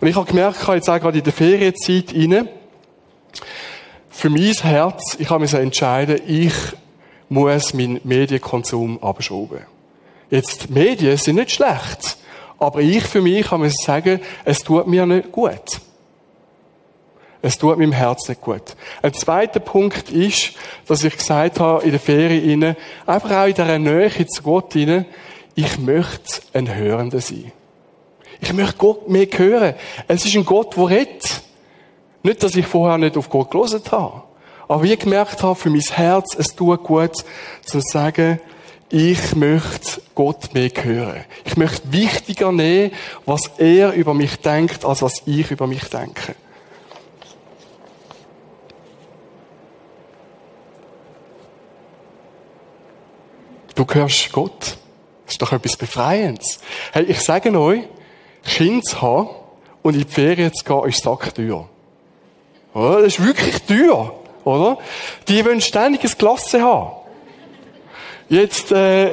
Und 0.00 0.08
ich 0.08 0.16
habe 0.16 0.26
gemerkt, 0.26 0.66
jetzt 0.68 0.88
auch 0.88 1.00
gerade 1.00 1.18
in 1.18 1.24
der 1.24 1.32
Ferienzeit 1.32 2.14
rein, 2.14 2.48
für 4.10 4.30
mein 4.30 4.52
Herz, 4.52 5.16
ich 5.18 5.30
habe 5.30 5.40
mich 5.40 5.54
entscheiden, 5.54 6.20
ich 6.26 6.52
muss 7.28 7.74
meinen 7.74 8.00
Medienkonsum 8.04 9.02
abschrauben. 9.02 9.60
Jetzt, 10.30 10.70
Medien 10.70 11.16
sind 11.16 11.36
nicht 11.36 11.52
schlecht. 11.52 12.16
Aber 12.58 12.80
ich 12.80 13.04
für 13.04 13.22
mich 13.22 13.46
kann 13.46 13.60
mir 13.60 13.70
sagen, 13.70 14.20
es 14.44 14.64
tut 14.64 14.86
mir 14.86 15.06
nicht 15.06 15.30
gut. 15.30 15.80
Es 17.40 17.56
tut 17.56 17.78
meinem 17.78 17.92
Herz 17.92 18.28
nicht 18.28 18.40
gut. 18.40 18.74
Ein 19.00 19.14
zweiter 19.14 19.60
Punkt 19.60 20.10
ist, 20.10 20.54
dass 20.86 21.04
ich 21.04 21.16
gesagt 21.16 21.60
habe, 21.60 21.84
in 21.84 21.92
der 21.92 22.00
Ferien 22.00 22.76
einfach 23.06 23.30
auch 23.30 23.46
in 23.46 23.54
dieser 23.54 23.78
Nähe 23.78 24.26
zu 24.26 24.42
Gott 24.42 24.74
rein, 24.74 25.06
ich 25.54 25.78
möchte 25.78 26.42
ein 26.52 26.74
Hörender 26.74 27.20
sein. 27.20 27.52
Ich 28.40 28.52
möchte 28.52 28.76
Gott 28.76 29.08
mehr 29.08 29.26
hören. 29.26 29.74
Es 30.06 30.24
ist 30.24 30.36
ein 30.36 30.44
Gott, 30.44 30.76
der 30.76 30.88
redet. 30.88 31.42
Nicht, 32.22 32.42
dass 32.42 32.54
ich 32.54 32.66
vorher 32.66 32.98
nicht 32.98 33.16
auf 33.16 33.30
Gott 33.30 33.50
gelesen 33.50 33.82
habe. 33.90 34.22
Aber 34.68 34.82
wie 34.82 34.92
ich 34.92 34.98
gemerkt 34.98 35.42
habe, 35.42 35.54
für 35.54 35.70
mein 35.70 35.80
Herz, 35.80 36.36
es 36.36 36.54
tut 36.54 36.84
gut, 36.84 37.24
zu 37.64 37.80
sagen, 37.80 38.40
ich 38.90 39.34
möchte 39.34 40.02
Gott 40.14 40.54
mehr 40.54 40.70
hören. 40.82 41.24
Ich 41.44 41.56
möchte 41.56 41.92
wichtiger 41.92 42.52
nehmen, 42.52 42.92
was 43.26 43.50
er 43.58 43.92
über 43.92 44.14
mich 44.14 44.36
denkt, 44.36 44.84
als 44.84 45.02
was 45.02 45.22
ich 45.26 45.50
über 45.50 45.66
mich 45.66 45.84
denke. 45.84 46.34
Du 53.74 53.86
hörst 53.90 54.32
Gott. 54.32 54.76
Das 55.24 55.34
ist 55.34 55.42
doch 55.42 55.52
etwas 55.52 55.76
Befreiendes. 55.76 56.58
Hey, 56.92 57.04
ich 57.04 57.20
sage 57.20 57.56
euch, 57.58 57.84
Kinder 58.48 58.82
zu 58.82 59.02
haben 59.02 59.28
und 59.82 59.94
in 59.94 60.04
die 60.04 60.12
Ferien 60.12 60.52
zu 60.52 60.64
gehen, 60.64 60.84
ist 60.88 61.02
sackteuer. 61.02 61.68
Das 62.74 63.02
ist 63.04 63.24
wirklich 63.24 63.62
teuer, 63.62 64.12
oder? 64.44 64.78
Die 65.26 65.44
wollen 65.44 65.60
ständig 65.60 66.04
ein 66.04 66.18
Klasse 66.18 66.60
haben. 66.62 66.92
Jetzt 68.28 68.72
äh, 68.72 69.10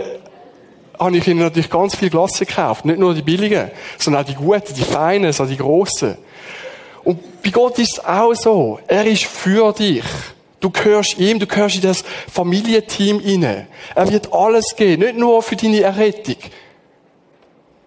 habe 0.99 1.17
ich 1.17 1.27
ihnen 1.27 1.39
natürlich 1.39 1.69
ganz 1.69 1.95
viel 1.95 2.09
Glasse 2.09 2.45
gekauft. 2.45 2.85
Nicht 2.85 2.99
nur 2.99 3.13
die 3.13 3.21
billigen, 3.21 3.71
sondern 3.97 4.23
auch 4.23 4.27
die 4.27 4.35
guten, 4.35 4.73
die 4.73 4.83
feinen, 4.83 5.31
so 5.31 5.45
die 5.45 5.57
grossen. 5.57 6.17
Und 7.03 7.41
bei 7.43 7.49
Gott 7.49 7.79
ist 7.79 7.93
es 7.93 8.05
auch 8.05 8.33
so. 8.33 8.79
Er 8.87 9.05
ist 9.05 9.25
für 9.25 9.71
dich. 9.73 10.03
Du 10.59 10.69
gehörst 10.69 11.19
ihm, 11.19 11.39
du 11.39 11.45
gehörst 11.45 11.75
in 11.75 11.81
das 11.83 12.03
Familienteam 12.31 13.19
inne. 13.19 13.67
Er 13.93 14.11
wird 14.11 14.33
alles 14.33 14.75
geben, 14.75 15.03
nicht 15.03 15.17
nur 15.17 15.43
für 15.43 15.55
deine 15.55 15.81
Errettung. 15.81 16.37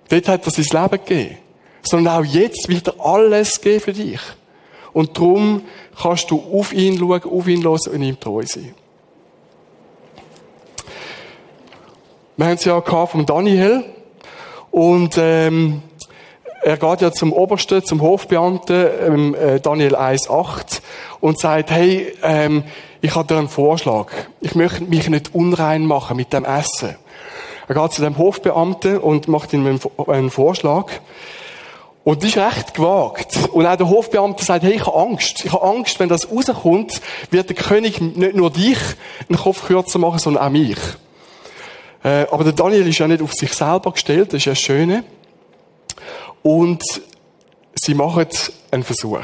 Dort 0.08 0.28
hat 0.28 0.46
er 0.46 0.50
sein 0.50 0.82
Leben 0.82 1.04
gegeben. 1.04 1.38
Sondern 1.82 2.20
auch 2.20 2.24
jetzt 2.24 2.68
wird 2.68 2.88
er 2.88 3.04
alles 3.04 3.60
geben 3.60 3.80
für 3.80 3.92
dich. 3.92 4.20
Und 4.92 5.16
darum 5.16 5.62
kannst 6.00 6.30
du 6.30 6.42
auf 6.52 6.72
ihn 6.72 6.98
schauen, 6.98 7.22
auf 7.24 7.46
ihn 7.46 7.62
hören 7.62 7.92
und 7.92 8.02
ihm 8.02 8.18
treu 8.18 8.42
sein. 8.44 8.74
Wir 12.36 12.46
haben 12.46 12.54
es 12.54 12.64
ja 12.64 12.78
gehabt 12.80 13.12
vom 13.12 13.26
Daniel. 13.26 13.84
Und, 14.70 15.16
ähm, 15.18 15.82
er 16.62 16.76
geht 16.76 17.00
ja 17.00 17.12
zum 17.12 17.32
Obersten, 17.32 17.84
zum 17.84 18.02
Hofbeamten, 18.02 18.86
ähm, 19.06 19.34
äh, 19.34 19.60
Daniel 19.60 19.94
1,8, 19.94 20.82
und 21.20 21.38
sagt, 21.38 21.70
hey, 21.70 22.12
ähm, 22.22 22.64
ich 23.00 23.14
habe 23.14 23.28
dir 23.28 23.38
einen 23.38 23.48
Vorschlag. 23.48 24.08
Ich 24.40 24.54
möchte 24.54 24.82
mich 24.84 25.08
nicht 25.08 25.34
unrein 25.34 25.86
machen 25.86 26.16
mit 26.16 26.32
dem 26.32 26.44
Essen. 26.44 26.96
Er 27.68 27.74
geht 27.74 27.92
zu 27.92 28.02
dem 28.02 28.16
Hofbeamten 28.16 28.98
und 28.98 29.28
macht 29.28 29.52
ihm 29.52 29.78
einen 30.06 30.30
Vorschlag. 30.30 30.90
Und 32.02 32.22
das 32.22 32.30
ist 32.30 32.38
recht 32.38 32.72
gewagt. 32.72 33.50
Und 33.52 33.66
auch 33.66 33.76
der 33.76 33.90
Hofbeamte 33.90 34.42
sagt, 34.42 34.64
hey, 34.64 34.72
ich 34.72 34.86
habe 34.86 34.96
Angst. 34.96 35.44
Ich 35.44 35.52
habe 35.52 35.62
Angst, 35.62 36.00
wenn 36.00 36.08
das 36.08 36.30
rauskommt, 36.30 37.02
wird 37.30 37.50
der 37.50 37.56
König 37.56 38.00
nicht 38.00 38.34
nur 38.34 38.50
dich 38.50 38.78
den 39.28 39.36
Kopf 39.36 39.66
kürzer 39.66 39.98
machen, 39.98 40.18
sondern 40.18 40.42
auch 40.42 40.50
mich. 40.50 40.78
Äh, 42.02 42.26
aber 42.30 42.44
der 42.44 42.54
Daniel 42.54 42.88
ist 42.88 42.98
ja 42.98 43.06
nicht 43.06 43.22
auf 43.22 43.34
sich 43.34 43.52
selber 43.52 43.92
gestellt, 43.92 44.32
das 44.32 44.38
ist 44.38 44.44
ja 44.46 44.52
das 44.52 44.60
Schöne. 44.60 45.04
Und 46.42 46.82
sie 47.74 47.92
machen 47.92 48.26
einen 48.70 48.84
Versuch. 48.84 49.18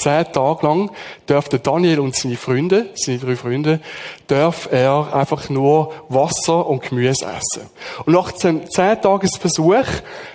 Zehn 0.00 0.32
Tage 0.32 0.66
lang 0.66 0.90
darf 1.26 1.50
der 1.50 1.58
Daniel 1.58 2.00
und 2.00 2.16
seine 2.16 2.36
Freunde, 2.36 2.88
seine 2.94 3.18
drei 3.18 3.36
Freunde, 3.36 3.80
darf 4.28 4.66
er 4.72 5.14
einfach 5.14 5.50
nur 5.50 5.92
Wasser 6.08 6.66
und 6.66 6.82
Gemüse 6.82 7.26
essen. 7.26 7.68
Und 8.06 8.14
nach 8.14 8.32
dem 8.32 8.68
zehn 8.70 8.98
Tages 9.02 9.36
Versuch, 9.36 9.84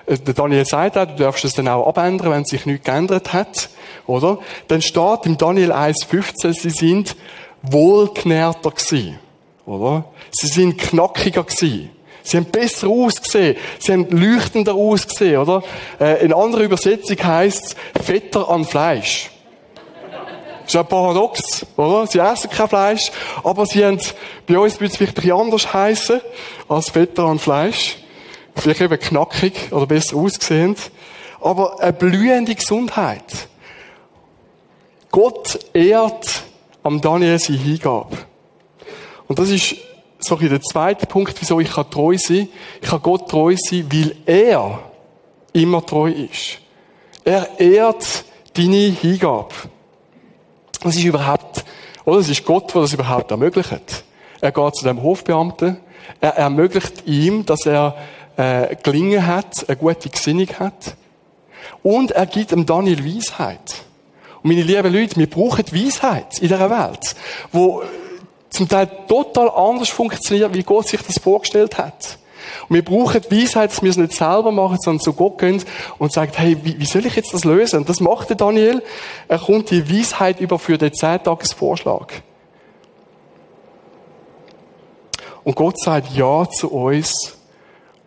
äh, 0.06 0.17
der 0.19 0.36
Daniel 0.36 0.65
sagt 0.65 0.99
auch, 0.99 1.06
du 1.08 1.15
darfst 1.15 1.45
es 1.45 1.54
dann 1.54 1.67
auch 1.67 1.88
abändern, 1.88 2.32
wenn 2.32 2.45
sich 2.45 2.67
nichts 2.67 2.86
geändert 2.86 3.34
hat, 3.34 3.69
oder? 4.06 4.38
Dann 4.67 4.84
steht 4.84 5.25
im 5.25 5.36
Daniel 5.36 5.71
1,15, 5.71 6.54
sie 6.54 6.69
sind 6.69 7.15
wohlgenährter 7.63 8.69
gewesen. 8.69 9.17
Oder? 9.65 10.06
Sie 10.30 10.47
sind 10.47 10.78
knackiger 10.78 11.43
gewesen. 11.43 11.89
Sie 12.21 12.38
haben 12.38 12.45
besser 12.45 12.88
ausgesehen. 12.88 13.56
Sie 13.80 13.93
haben 13.93 14.08
leuchtender 14.12 14.75
ausgesehen, 14.75 15.38
oder? 15.38 15.63
Äh, 15.99 16.23
in 16.23 16.34
anderer 16.34 16.62
Übersetzung 16.62 17.17
heißt 17.17 17.75
es 17.95 18.06
fetter 18.06 18.47
an 18.47 18.63
Fleisch. 18.63 19.32
Das 20.65 20.73
ist 20.73 20.73
ja 20.73 20.84
paradox, 20.84 21.63
oder? 21.78 22.08
Sie 22.08 22.17
essen 22.17 22.49
kein 22.49 22.67
Fleisch, 22.67 23.12
aber 23.43 23.67
sie 23.67 23.86
haben, 23.86 23.99
bei 24.47 24.58
uns 24.58 24.80
würde 24.80 24.91
es 24.91 24.97
vielleicht 24.97 25.23
ein 25.23 25.32
anders 25.32 25.71
heißen, 25.71 26.21
als 26.67 26.89
fetter 26.89 27.25
an 27.25 27.38
Fleisch. 27.38 27.97
Vielleicht 28.56 28.82
eben 28.82 28.99
knackig 28.99 29.54
oder 29.71 29.86
besser 29.86 30.15
ausgesehend. 30.17 30.80
Aber 31.39 31.80
eine 31.80 31.93
blühende 31.93 32.56
Gesundheit. 32.56 33.47
Gott 35.12 35.60
ehrt 35.71 36.43
am 36.82 36.99
Daniel 36.99 37.38
seine 37.38 37.60
Hingabe. 37.60 38.17
Und 39.28 39.38
das 39.38 39.49
ist 39.49 39.75
so 40.19 40.36
der 40.36 40.62
zweite 40.62 41.06
Punkt, 41.06 41.36
wieso 41.39 41.60
ich 41.60 41.69
treu 41.69 42.17
sein 42.17 42.38
kann. 42.38 42.49
Ich 42.82 42.89
kann 42.89 43.01
Gott 43.04 43.30
treu 43.30 43.56
sein, 43.56 43.88
weil 43.91 44.15
er 44.25 44.80
immer 45.54 45.86
treu 45.86 46.10
ist. 46.10 46.60
Er 47.23 47.60
ehrt 47.60 48.25
deine 48.56 48.89
Hingabe. 48.89 49.54
Das 50.86 50.95
ist 50.95 51.04
überhaupt, 51.04 51.65
oder? 52.06 52.19
Es 52.19 52.30
ist 52.30 52.45
Gott, 52.45 52.71
der 52.76 52.84
das 52.84 52.93
überhaupt 52.93 53.32
ermöglicht. 53.32 54.04
Er 54.39 54.52
geht 54.52 54.76
zu 54.76 54.86
dem 54.86 55.02
Hofbeamten. 55.02 55.78
Er 56.21 56.38
ermöglicht 56.38 57.08
ihm, 57.08 57.43
dass 57.43 57.65
er 57.65 57.98
äh, 58.38 58.76
gelingen 58.84 59.26
hat, 59.26 59.67
eine 59.67 59.78
gute 59.78 60.10
Gesinnung 60.10 60.48
hat. 60.60 60.95
Und 61.82 62.12
er 62.12 62.28
gibt 62.28 62.52
dem 62.52 62.67
Daniel 62.67 63.04
Weisheit. 63.04 63.84
Und 64.43 64.52
meine 64.52 64.62
lieben 64.62 64.93
Leute, 64.93 65.15
wir 65.15 65.28
brauchen 65.28 65.65
Weisheit 65.71 66.38
in 66.38 66.50
dieser 66.50 66.69
Welt, 66.69 67.15
wo 67.52 67.82
zum 68.52 68.69
Teil 68.69 68.88
total 69.08 69.50
anders 69.50 69.89
funktioniert, 69.89 70.54
wie 70.54 70.62
Gott 70.62 70.88
sich 70.88 71.02
das 71.02 71.17
vorgestellt 71.17 71.80
hat. 71.80 72.19
Und 72.67 72.75
wir 72.75 72.86
brauchen 72.86 73.23
Weisheit, 73.29 73.71
dass 73.71 73.81
wir 73.81 73.89
es 73.89 73.97
nicht 73.97 74.13
selber 74.13 74.51
machen, 74.51 74.77
sondern 74.79 75.01
zu 75.01 75.13
Gott 75.13 75.38
gehen 75.38 75.63
und 75.97 76.12
sagen, 76.12 76.31
hey, 76.36 76.58
wie, 76.63 76.79
wie 76.79 76.86
soll 76.86 77.05
ich 77.05 77.15
jetzt 77.15 77.34
das 77.34 77.43
lösen? 77.43 77.79
Und 77.79 77.89
das 77.89 77.99
macht 77.99 78.29
der 78.29 78.38
Daniel. 78.38 78.81
Er 79.27 79.39
kommt 79.39 79.71
die 79.71 79.89
Weisheit 79.89 80.39
über 80.39 80.60
für 80.60 80.77
den 80.77 80.93
Zehntagesvorschlag. 80.93 82.21
Und 85.43 85.55
Gott 85.55 85.79
sagt 85.79 86.12
Ja 86.15 86.49
zu 86.49 86.71
uns 86.71 87.38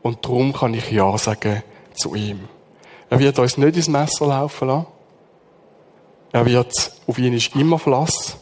und 0.03 0.25
darum 0.25 0.53
kann 0.53 0.75
ich 0.75 0.91
Ja 0.91 1.17
sagen 1.19 1.63
zu 1.95 2.15
ihm. 2.15 2.49
Er 3.11 3.19
wird 3.19 3.39
uns 3.39 3.57
nicht 3.57 3.77
ins 3.77 3.89
Messer 3.89 4.27
laufen 4.27 4.69
lassen. 4.69 4.87
Er 6.33 6.45
wird 6.45 6.73
auf 7.07 7.19
ihn 7.19 7.33
ist 7.33 7.55
immer 7.55 7.79
Verlass. 7.79 8.37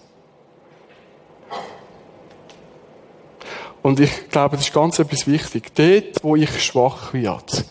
Und 3.87 4.01
ich 4.01 4.31
glaube, 4.31 4.57
das 4.57 4.67
ist 4.67 4.75
ganz 4.75 4.99
etwas 4.99 5.29
wichtig. 5.29 5.73
Dort, 5.77 6.25
wo 6.25 6.35
ich 6.35 6.61
schwach 6.61 7.15
werde 7.15 7.65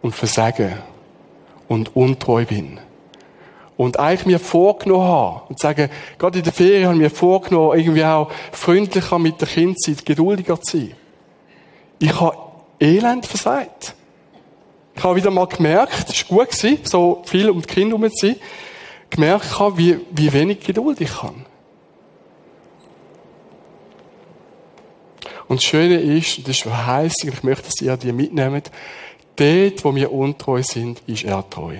und 0.00 0.14
versage 0.14 0.78
und 1.68 1.94
untreu 1.94 2.46
bin 2.46 2.80
und 3.76 3.98
eigentlich 4.00 4.24
mir 4.24 4.38
vorgenommen 4.38 5.06
habe 5.06 5.42
und 5.50 5.58
sagen, 5.58 5.90
gerade 6.16 6.38
in 6.38 6.44
der 6.44 6.54
Ferien 6.54 6.84
habe 6.84 6.94
ich 6.94 7.02
mir 7.02 7.10
vorgenommen, 7.10 7.78
irgendwie 7.78 8.02
auch 8.02 8.30
freundlicher 8.50 9.18
mit 9.18 9.38
der 9.38 9.48
Kindzeit, 9.48 10.06
geduldiger 10.06 10.58
zu 10.58 10.78
sein. 10.78 10.94
Ich 11.98 12.18
habe 12.18 12.38
elend 12.80 13.26
versagt. 13.26 13.94
Ich 14.94 15.04
habe 15.04 15.16
wieder 15.16 15.30
mal 15.30 15.48
gemerkt, 15.48 16.08
es 16.08 16.30
war 16.30 16.46
gut 16.46 16.88
so 16.88 17.22
viel 17.26 17.50
um 17.50 17.60
die 17.60 17.66
Kinder 17.66 17.98
herum 17.98 18.10
zu 18.10 18.28
sein, 18.28 18.36
gemerkt 19.10 19.58
habe, 19.58 19.76
wie, 19.76 19.98
wie 20.12 20.32
wenig 20.32 20.60
Geduld 20.60 20.98
ich 21.02 21.22
habe. 21.22 21.44
Und 25.48 25.60
das 25.60 25.64
Schöne 25.64 26.00
ist, 26.00 26.38
das 26.40 26.56
ist 26.56 26.62
Verheißung, 26.62 27.30
ich 27.30 27.42
möchte, 27.42 27.64
dass 27.64 27.80
ihr 27.80 27.96
die 27.96 28.12
mitnehmt, 28.12 28.70
dort, 29.36 29.84
wo 29.84 29.94
wir 29.94 30.12
untreu 30.12 30.62
sind, 30.62 31.00
ist 31.06 31.24
er 31.24 31.48
treu. 31.48 31.76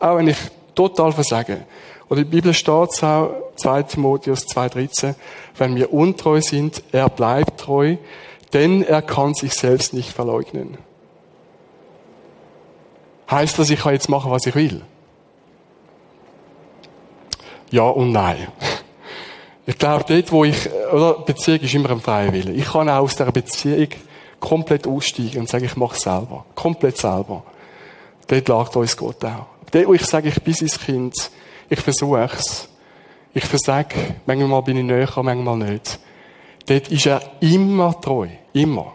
Auch 0.00 0.16
wenn 0.16 0.28
ich 0.28 0.38
total 0.74 1.12
versage. 1.12 1.64
Oder 2.08 2.20
in 2.20 2.30
der 2.30 2.36
Bibel 2.36 2.54
steht 2.54 2.90
es 2.90 3.02
auch, 3.02 3.34
2 3.56 3.82
Timotheus 3.84 4.46
2,13, 4.46 5.14
wenn 5.56 5.76
wir 5.76 5.92
untreu 5.92 6.40
sind, 6.40 6.82
er 6.92 7.08
bleibt 7.08 7.60
treu, 7.60 7.96
denn 8.52 8.82
er 8.82 9.02
kann 9.02 9.34
sich 9.34 9.54
selbst 9.54 9.94
nicht 9.94 10.10
verleugnen. 10.10 10.78
Heißt 13.30 13.58
das, 13.58 13.70
ich 13.70 13.80
kann 13.80 13.94
jetzt 13.94 14.08
machen, 14.08 14.30
was 14.30 14.46
ich 14.46 14.54
will? 14.54 14.82
Ja 17.70 17.84
und 17.84 18.12
nein. 18.12 18.48
Ich 19.72 19.78
glaube, 19.78 20.04
dort, 20.06 20.30
wo 20.30 20.44
ich, 20.44 20.70
oder, 20.92 21.14
Beziehung 21.14 21.60
ist 21.60 21.72
immer 21.72 21.90
ein 21.90 22.00
freier 22.00 22.30
Wille. 22.30 22.52
Ich 22.52 22.70
kann 22.70 22.90
auch 22.90 23.00
aus 23.00 23.16
dieser 23.16 23.32
Beziehung 23.32 23.88
komplett 24.38 24.86
aussteigen 24.86 25.40
und 25.40 25.48
sagen, 25.48 25.64
ich 25.64 25.76
mache 25.76 25.96
es 25.96 26.02
selber. 26.02 26.44
Komplett 26.54 26.98
selber. 26.98 27.42
Dort 28.26 28.48
lagt 28.48 28.76
uns 28.76 28.94
Gott 28.94 29.24
auch. 29.24 29.46
Dort, 29.70 29.86
wo 29.86 29.94
ich 29.94 30.04
sage, 30.04 30.28
ich 30.28 30.42
bin 30.42 30.52
sein 30.52 30.68
Kind, 30.68 31.30
ich 31.70 31.80
versuche 31.80 32.28
es. 32.38 32.68
Ich 33.32 33.46
versage, 33.46 33.94
manchmal 34.26 34.62
bin 34.62 34.76
ich 34.76 34.84
näher, 34.84 35.08
manchmal 35.22 35.56
nicht. 35.56 35.98
Dort 36.66 36.88
ist 36.88 37.06
er 37.06 37.22
immer 37.40 37.98
treu. 37.98 38.28
Immer. 38.52 38.92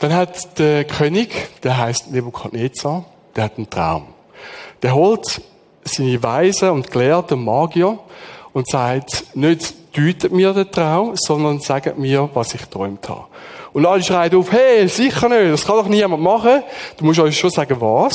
Dann 0.00 0.14
hat 0.14 0.58
der 0.58 0.84
König, 0.84 1.60
der 1.62 1.76
heißt 1.76 2.10
Nebukadnezar, 2.10 3.04
der 3.36 3.44
hat 3.44 3.56
einen 3.56 3.70
Traum. 3.70 4.06
Der 4.82 4.94
holt 4.94 5.40
seine 5.84 6.22
Weisen 6.22 6.70
und 6.70 6.90
Gelehrten 6.90 7.44
Magier 7.44 7.98
und 8.52 8.68
sagt, 8.68 9.36
nicht 9.36 9.74
deutet 9.96 10.32
mir 10.32 10.52
den 10.52 10.70
Traum, 10.70 11.12
sondern 11.14 11.60
sagt 11.60 11.98
mir, 11.98 12.28
was 12.34 12.54
ich 12.54 12.62
geträumt 12.62 13.08
habe. 13.08 13.26
Und 13.72 13.84
alle 13.84 14.02
schreien 14.02 14.34
auf, 14.34 14.52
hey, 14.52 14.88
sicher 14.88 15.28
nicht, 15.28 15.52
das 15.52 15.66
kann 15.66 15.76
doch 15.76 15.88
niemand 15.88 16.22
machen. 16.22 16.62
Du 16.96 17.04
musst 17.04 17.20
euch 17.20 17.38
schon 17.38 17.50
sagen, 17.50 17.76
was. 17.80 18.14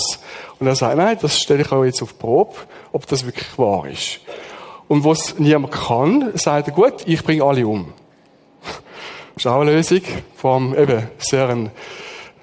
Und 0.60 0.68
er 0.68 0.76
sagt, 0.76 0.98
nein, 0.98 1.18
das 1.22 1.40
stelle 1.40 1.62
ich 1.62 1.72
euch 1.72 1.88
jetzt 1.88 2.02
auf 2.02 2.18
Probe, 2.18 2.56
ob 2.92 3.06
das 3.08 3.26
wirklich 3.26 3.58
wahr 3.58 3.88
ist. 3.88 4.20
Und 4.88 5.06
was 5.06 5.38
niemand 5.38 5.72
kann, 5.72 6.32
sagt 6.36 6.68
er, 6.68 6.74
gut, 6.74 7.04
ich 7.06 7.24
bringe 7.24 7.44
alle 7.44 7.66
um. 7.66 7.94
Das 9.36 9.46
ist 9.46 9.52
auch 9.52 9.62
eine 9.62 9.72
Lösung 9.72 10.02
vom 10.36 10.76
eben 10.78 11.08
sehr 11.18 11.48
ein 11.48 11.72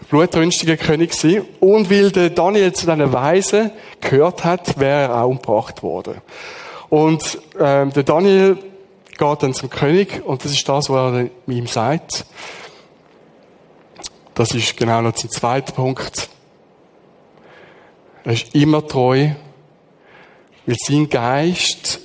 blutrünstiger 0.09 0.77
König 0.77 1.13
gewesen. 1.13 1.47
Und 1.61 1.91
weil 1.91 2.11
der 2.11 2.31
Daniel 2.31 2.73
zu 2.73 2.87
diesen 2.87 3.13
Weisen 3.13 3.71
gehört 4.01 4.45
hat, 4.45 4.79
wäre 4.79 5.03
er 5.03 5.23
auch 5.23 5.29
umgebracht 5.29 5.83
worden. 5.83 6.21
Und 6.89 7.39
ähm, 7.61 7.93
der 7.93 8.03
Daniel 8.03 8.59
geht 9.19 9.43
dann 9.43 9.53
zum 9.53 9.69
König 9.69 10.25
und 10.25 10.45
das 10.45 10.53
ist 10.53 10.69
das, 10.69 10.89
was 10.89 11.15
er 11.15 11.31
ihm 11.47 11.67
sagt. 11.67 12.25
Das 14.35 14.55
ist 14.55 14.77
genau 14.77 15.03
noch 15.03 15.15
zum 15.15 15.31
zweiten 15.31 15.73
Punkt. 15.73 16.29
Er 18.25 18.33
ist 18.33 18.55
immer 18.55 18.87
treu, 18.87 19.31
weil 20.67 20.77
sein 20.87 21.09
Geist 21.09 22.01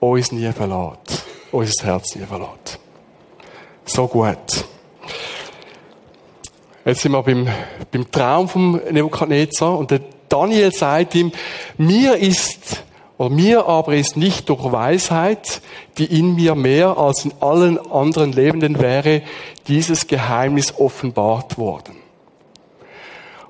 uns 0.00 0.32
nie 0.32 0.52
verlässt. 0.52 1.24
Unser 1.50 1.86
Herz 1.86 2.14
nie 2.14 2.26
verlässt. 2.26 2.78
So 3.84 4.06
gut. 4.06 4.64
Jetzt 6.84 7.02
sind 7.02 7.12
wir 7.12 7.22
beim, 7.22 7.46
beim 7.92 8.10
Traum 8.10 8.48
vom 8.48 8.80
Nebukadnezar 8.90 9.78
und 9.78 9.92
der 9.92 10.00
Daniel 10.28 10.72
sagt 10.72 11.14
ihm, 11.14 11.30
mir 11.78 12.16
ist, 12.16 12.82
oder 13.18 13.30
mir 13.30 13.66
aber 13.66 13.94
ist 13.94 14.16
nicht 14.16 14.48
durch 14.48 14.72
Weisheit, 14.72 15.60
die 15.96 16.06
in 16.06 16.34
mir 16.34 16.56
mehr 16.56 16.98
als 16.98 17.24
in 17.24 17.32
allen 17.38 17.78
anderen 17.78 18.32
Lebenden 18.32 18.80
wäre, 18.80 19.22
dieses 19.68 20.08
Geheimnis 20.08 20.74
offenbart 20.76 21.56
worden. 21.56 21.94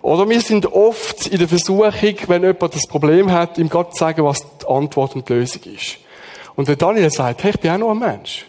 Oder 0.02 0.28
wir 0.28 0.40
sind 0.42 0.66
oft 0.66 1.28
in 1.28 1.38
der 1.38 1.48
Versuchung, 1.48 2.16
wenn 2.26 2.42
jemand 2.42 2.74
das 2.74 2.86
Problem 2.86 3.30
hat, 3.30 3.56
ihm 3.56 3.70
Gott 3.70 3.94
zu 3.94 4.00
sagen, 4.00 4.24
was 4.24 4.44
die 4.58 4.66
Antwort 4.66 5.14
und 5.14 5.26
die 5.28 5.32
Lösung 5.32 5.62
ist. 5.74 5.98
Und 6.54 6.68
der 6.68 6.76
Daniel 6.76 7.10
sagt, 7.10 7.44
hey, 7.44 7.52
ich 7.52 7.60
bin 7.60 7.70
auch 7.70 7.78
nur 7.78 7.92
ein 7.92 7.98
Mensch. 7.98 8.46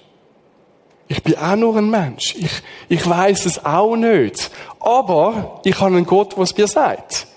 Ich 1.14 1.22
bin 1.22 1.38
auch 1.38 1.56
nur 1.56 1.78
ein 1.78 1.92
Mensch. 1.92 2.34
Ich, 2.36 2.64
ich 2.90 3.08
weiß 3.08 3.46
es 3.46 3.64
auch 3.64 3.96
nicht. 3.96 4.50
Aber 4.80 5.62
ich 5.64 5.80
habe 5.80 5.96
einen 5.96 6.08
Gott, 6.08 6.36
der 6.36 6.44
es 6.44 6.58
mir 6.58 6.66
sagt. 6.66 7.28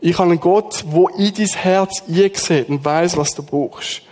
Ich 0.00 0.16
habe 0.16 0.30
einen 0.30 0.38
Gott, 0.38 0.84
der 0.86 1.18
in 1.18 1.34
dein 1.34 1.46
Herz 1.46 2.04
eingesehen 2.08 2.66
und 2.66 2.84
weiß, 2.84 3.16
was 3.16 3.30
du 3.30 3.42
brauchst. 3.42 4.02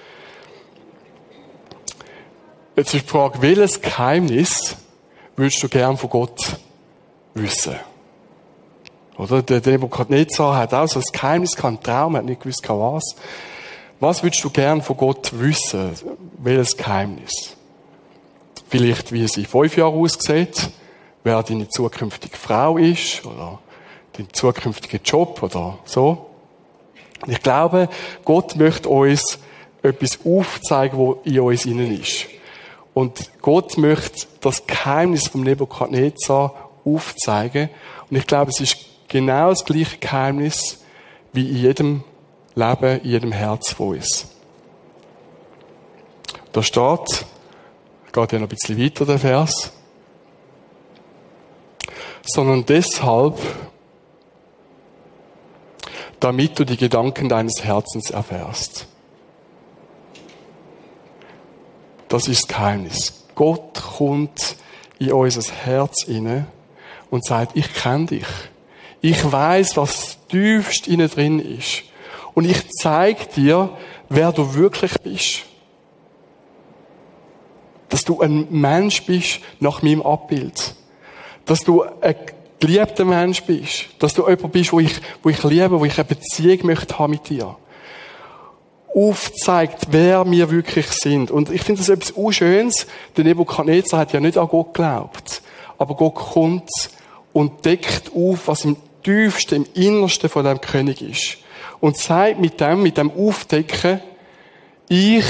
Jetzt 2.74 2.92
ist 2.92 3.04
die 3.04 3.08
Frage, 3.08 3.40
welches 3.40 3.80
Geheimnis 3.80 4.76
würdest 5.36 5.62
du 5.62 5.68
gern 5.68 5.96
von 5.96 6.10
Gott 6.10 6.40
wissen? 7.34 7.76
Oder 9.16 9.42
der 9.42 9.60
Nebukadnezar 9.60 10.56
hat 10.56 10.74
auch 10.74 10.88
so 10.88 10.98
ein 10.98 11.04
Geheimnis, 11.12 11.54
keinen 11.54 11.80
Traum, 11.80 12.16
hat 12.16 12.24
nicht 12.24 12.40
gewusst, 12.40 12.68
was. 12.68 13.14
Was 14.00 14.24
würdest 14.24 14.42
du 14.42 14.50
gern 14.50 14.82
von 14.82 14.96
Gott 14.96 15.30
wissen? 15.38 15.92
Welches 16.38 16.76
Geheimnis? 16.76 17.56
Vielleicht, 18.70 19.10
wie 19.10 19.24
es 19.24 19.36
in 19.36 19.46
fünf 19.46 19.76
Jahren 19.76 19.94
aussieht, 19.94 20.70
wer 21.24 21.42
deine 21.42 21.68
zukünftige 21.68 22.36
Frau 22.36 22.76
ist, 22.78 23.26
oder 23.26 23.58
dein 24.12 24.32
zukünftiger 24.32 25.00
Job, 25.04 25.42
oder 25.42 25.80
so. 25.84 26.26
Ich 27.26 27.42
glaube, 27.42 27.88
Gott 28.24 28.54
möchte 28.54 28.88
uns 28.88 29.40
etwas 29.82 30.20
aufzeigen, 30.24 30.98
was 31.00 31.16
in 31.24 31.40
uns 31.40 31.66
innen 31.66 32.00
ist. 32.00 32.26
Und 32.94 33.30
Gott 33.42 33.76
möchte 33.76 34.28
das 34.40 34.64
Geheimnis 34.68 35.26
vom 35.26 35.42
Nebukadnezar 35.42 36.70
aufzeigen. 36.84 37.70
Und 38.08 38.16
ich 38.18 38.26
glaube, 38.28 38.52
es 38.52 38.60
ist 38.60 38.76
genau 39.08 39.50
das 39.50 39.64
gleiche 39.64 39.98
Geheimnis 39.98 40.84
wie 41.32 41.48
in 41.48 41.56
jedem 41.56 42.04
Leben, 42.54 43.00
in 43.00 43.10
jedem 43.10 43.32
Herz 43.32 43.72
von 43.72 43.96
uns. 43.96 44.28
Da 46.52 46.62
steht, 46.62 47.26
geht 48.12 48.32
ja 48.32 48.38
noch 48.38 48.46
ein 48.46 48.48
bisschen 48.48 48.78
weiter, 48.78 49.06
der 49.06 49.18
Vers, 49.18 49.72
sondern 52.22 52.64
deshalb, 52.66 53.38
damit 56.18 56.58
du 56.58 56.64
die 56.64 56.76
Gedanken 56.76 57.28
deines 57.28 57.64
Herzens 57.64 58.10
erfährst. 58.10 58.86
Das 62.08 62.26
ist 62.26 62.48
Geheimnis. 62.48 63.24
Gott 63.34 63.80
kommt 63.96 64.56
in 64.98 65.12
unser 65.12 65.52
Herz 65.52 66.04
inne 66.06 66.46
und 67.10 67.24
sagt, 67.24 67.56
ich 67.56 67.72
kenne 67.72 68.06
dich. 68.06 68.26
Ich 69.00 69.32
weiß, 69.32 69.76
was 69.76 70.18
tiefst 70.28 70.88
innen 70.88 71.08
drin 71.08 71.38
ist. 71.38 71.84
Und 72.34 72.44
ich 72.44 72.68
zeige 72.70 73.26
dir, 73.26 73.70
wer 74.08 74.32
du 74.32 74.54
wirklich 74.54 74.92
bist. 75.02 75.44
Dass 77.90 78.04
du 78.04 78.20
ein 78.20 78.46
Mensch 78.50 79.04
bist 79.04 79.40
nach 79.60 79.82
meinem 79.82 80.02
Abbild. 80.02 80.74
Dass 81.44 81.60
du 81.60 81.82
ein 81.82 82.16
geliebter 82.58 83.04
Mensch 83.04 83.42
bist. 83.42 83.86
Dass 83.98 84.14
du 84.14 84.28
jemand 84.28 84.52
bist, 84.52 84.72
wo 84.72 84.80
ich, 84.80 84.94
wo 85.22 85.28
ich 85.28 85.42
liebe, 85.42 85.78
wo 85.78 85.84
ich 85.84 85.98
eine 85.98 86.04
Beziehung 86.04 86.66
möchte 86.66 86.98
haben 86.98 87.10
mit 87.10 87.28
dir. 87.28 87.56
Aufzeigt, 88.94 89.88
wer 89.90 90.28
wir 90.30 90.50
wirklich 90.50 90.86
sind. 90.92 91.30
Und 91.30 91.50
ich 91.50 91.62
finde 91.62 91.80
das 91.80 91.88
etwas 91.88 92.10
Unschönes. 92.12 92.86
Der 93.16 93.24
Nebukadnezar 93.24 94.00
hat 94.00 94.12
ja 94.12 94.20
nicht 94.20 94.38
an 94.38 94.48
Gott 94.48 94.74
geglaubt. 94.74 95.42
Aber 95.78 95.94
Gott 95.94 96.14
kommt 96.14 96.70
und 97.32 97.64
deckt 97.64 98.10
auf, 98.14 98.48
was 98.48 98.64
im 98.64 98.76
tiefsten, 99.02 99.64
im 99.64 99.66
Innersten 99.74 100.28
von 100.28 100.44
dem 100.44 100.60
König 100.60 101.02
ist. 101.02 101.38
Und 101.80 101.96
sagt 101.96 102.38
mit 102.38 102.60
dem, 102.60 102.82
mit 102.82 102.96
dem 102.98 103.10
Aufdecken, 103.10 104.00
ich 104.88 105.24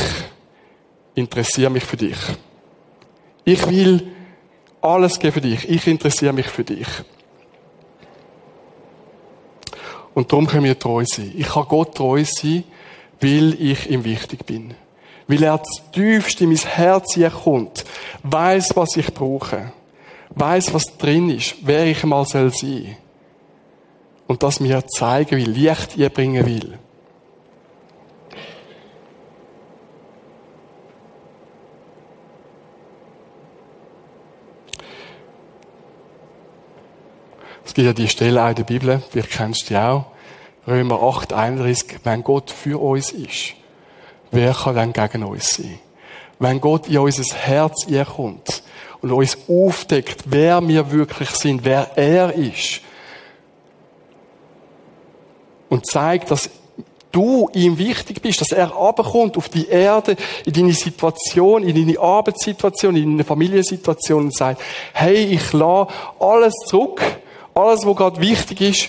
interessiere 1.15 1.71
mich 1.71 1.85
für 1.85 1.97
dich. 1.97 2.17
Ich 3.45 3.69
will 3.69 4.09
alles 4.81 5.19
geben 5.19 5.33
für 5.35 5.41
dich. 5.41 5.69
Ich 5.69 5.87
interessiere 5.87 6.33
mich 6.33 6.47
für 6.47 6.65
dich. 6.65 6.87
Und 10.15 10.33
darum 10.33 10.47
können 10.47 10.65
wir 10.65 10.79
treu 10.79 11.05
sein. 11.07 11.33
Ich 11.37 11.49
kann 11.49 11.67
Gott 11.69 11.95
treu 11.95 12.25
sein, 12.25 12.65
weil 13.21 13.55
ich 13.61 13.89
ihm 13.91 14.05
wichtig 14.05 14.45
bin. 14.45 14.75
Weil 15.29 15.43
er 15.45 15.63
tiefst 15.93 16.41
in 16.41 16.49
mein 16.49 16.59
Herz 16.59 17.19
kommt, 17.45 17.85
weiß, 18.25 18.71
was 18.75 18.97
ich 18.97 19.15
brauche, 19.15 19.73
weiß, 20.31 20.75
was 20.75 20.97
drin 20.99 21.31
ist, 21.31 21.57
wer 21.63 21.87
ich 21.87 22.03
mal 22.05 22.25
soll 22.25 22.53
sein. 22.53 22.97
Und 24.27 24.43
das 24.43 24.61
mir 24.61 24.87
zeigen 24.89 25.37
will, 25.39 25.51
Licht 25.51 25.97
ihr 25.97 26.09
bringen 26.09 26.47
will. 26.47 26.79
Ja 37.81 37.95
die 37.95 38.09
Stelle 38.09 38.45
auch 38.45 38.51
in 38.51 38.57
der 38.57 38.65
Bibel, 38.65 39.03
vielleicht 39.09 39.31
kennst 39.31 39.71
die 39.71 39.77
auch. 39.77 40.05
Römer 40.67 41.03
8, 41.03 41.33
31, 41.33 42.01
wenn 42.05 42.23
Gott 42.23 42.51
für 42.51 42.79
uns 42.79 43.11
ist, 43.11 43.55
wer 44.31 44.53
kann 44.53 44.75
dann 44.75 44.93
gegen 44.93 45.25
uns 45.25 45.55
sein? 45.55 45.79
Wenn 46.39 46.61
Gott 46.61 46.89
in 46.89 46.99
unser 46.99 47.35
Herz 47.35 47.87
kommt 48.15 48.63
und 49.01 49.13
uns 49.13 49.39
aufdeckt, 49.49 50.25
wer 50.27 50.67
wir 50.69 50.91
wirklich 50.91 51.31
sind, 51.31 51.65
wer 51.65 51.97
er 51.97 52.35
ist, 52.35 52.83
und 55.71 55.87
zeigt, 55.87 56.31
dass 56.31 56.51
du 57.13 57.49
ihm 57.55 57.79
wichtig 57.79 58.21
bist, 58.21 58.43
dass 58.43 58.53
er 58.53 58.77
abkommt 58.77 59.39
auf 59.39 59.49
die 59.49 59.69
Erde, 59.69 60.17
in 60.45 60.53
deine 60.53 60.75
Situation, 60.75 61.63
in 61.63 61.75
deine 61.75 61.99
Arbeitssituation, 61.99 62.95
in 62.97 63.13
deine 63.13 63.25
Familiensituation 63.25 64.25
und 64.25 64.37
sagt, 64.37 64.61
hey, 64.93 65.15
ich 65.15 65.53
lasse 65.55 65.91
alles 66.19 66.53
zurück, 66.67 67.01
alles, 67.55 67.85
was 67.85 67.97
gerade 67.97 68.21
wichtig 68.21 68.61
ist, 68.61 68.89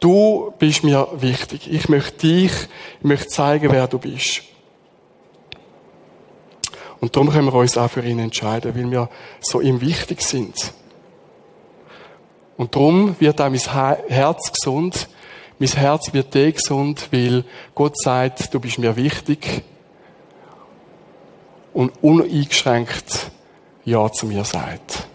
du 0.00 0.52
bist 0.58 0.84
mir 0.84 1.08
wichtig. 1.12 1.72
Ich 1.72 1.88
möchte 1.88 2.26
dich, 2.26 2.52
ich 2.98 3.04
möchte 3.04 3.28
zeigen, 3.28 3.70
wer 3.70 3.86
du 3.86 3.98
bist. 3.98 4.42
Und 7.00 7.16
darum 7.16 7.30
können 7.30 7.46
wir 7.46 7.54
uns 7.54 7.78
auch 7.78 7.90
für 7.90 8.04
ihn 8.04 8.18
entscheiden, 8.18 8.74
weil 8.74 8.90
wir 8.90 9.08
so 9.40 9.60
ihm 9.60 9.80
wichtig 9.80 10.20
sind. 10.20 10.72
Und 12.56 12.74
darum 12.74 13.16
wird 13.18 13.40
auch 13.40 13.48
mein 13.48 13.96
Herz 14.08 14.52
gesund. 14.52 15.08
Mein 15.58 15.68
Herz 15.70 16.12
wird 16.12 16.36
eh 16.36 16.52
gesund, 16.52 17.08
weil 17.10 17.44
Gott 17.74 17.98
sagt, 17.98 18.52
du 18.52 18.60
bist 18.60 18.78
mir 18.78 18.96
wichtig. 18.96 19.62
Und 21.72 21.92
uneingeschränkt 22.02 23.30
Ja 23.84 24.12
zu 24.12 24.26
mir 24.26 24.44
sagt. 24.44 25.09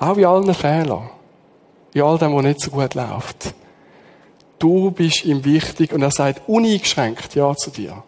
Auch 0.00 0.16
in 0.16 0.24
allen 0.24 0.54
Fehlern. 0.54 1.10
In 1.92 2.02
all 2.02 2.18
dem, 2.18 2.34
was 2.34 2.42
nicht 2.42 2.60
so 2.60 2.70
gut 2.70 2.94
läuft. 2.94 3.54
Du 4.58 4.90
bist 4.90 5.24
ihm 5.24 5.44
wichtig 5.44 5.92
und 5.92 6.02
er 6.02 6.10
sagt 6.10 6.48
uneingeschränkt 6.48 7.34
Ja 7.34 7.54
zu 7.54 7.70
dir. 7.70 8.02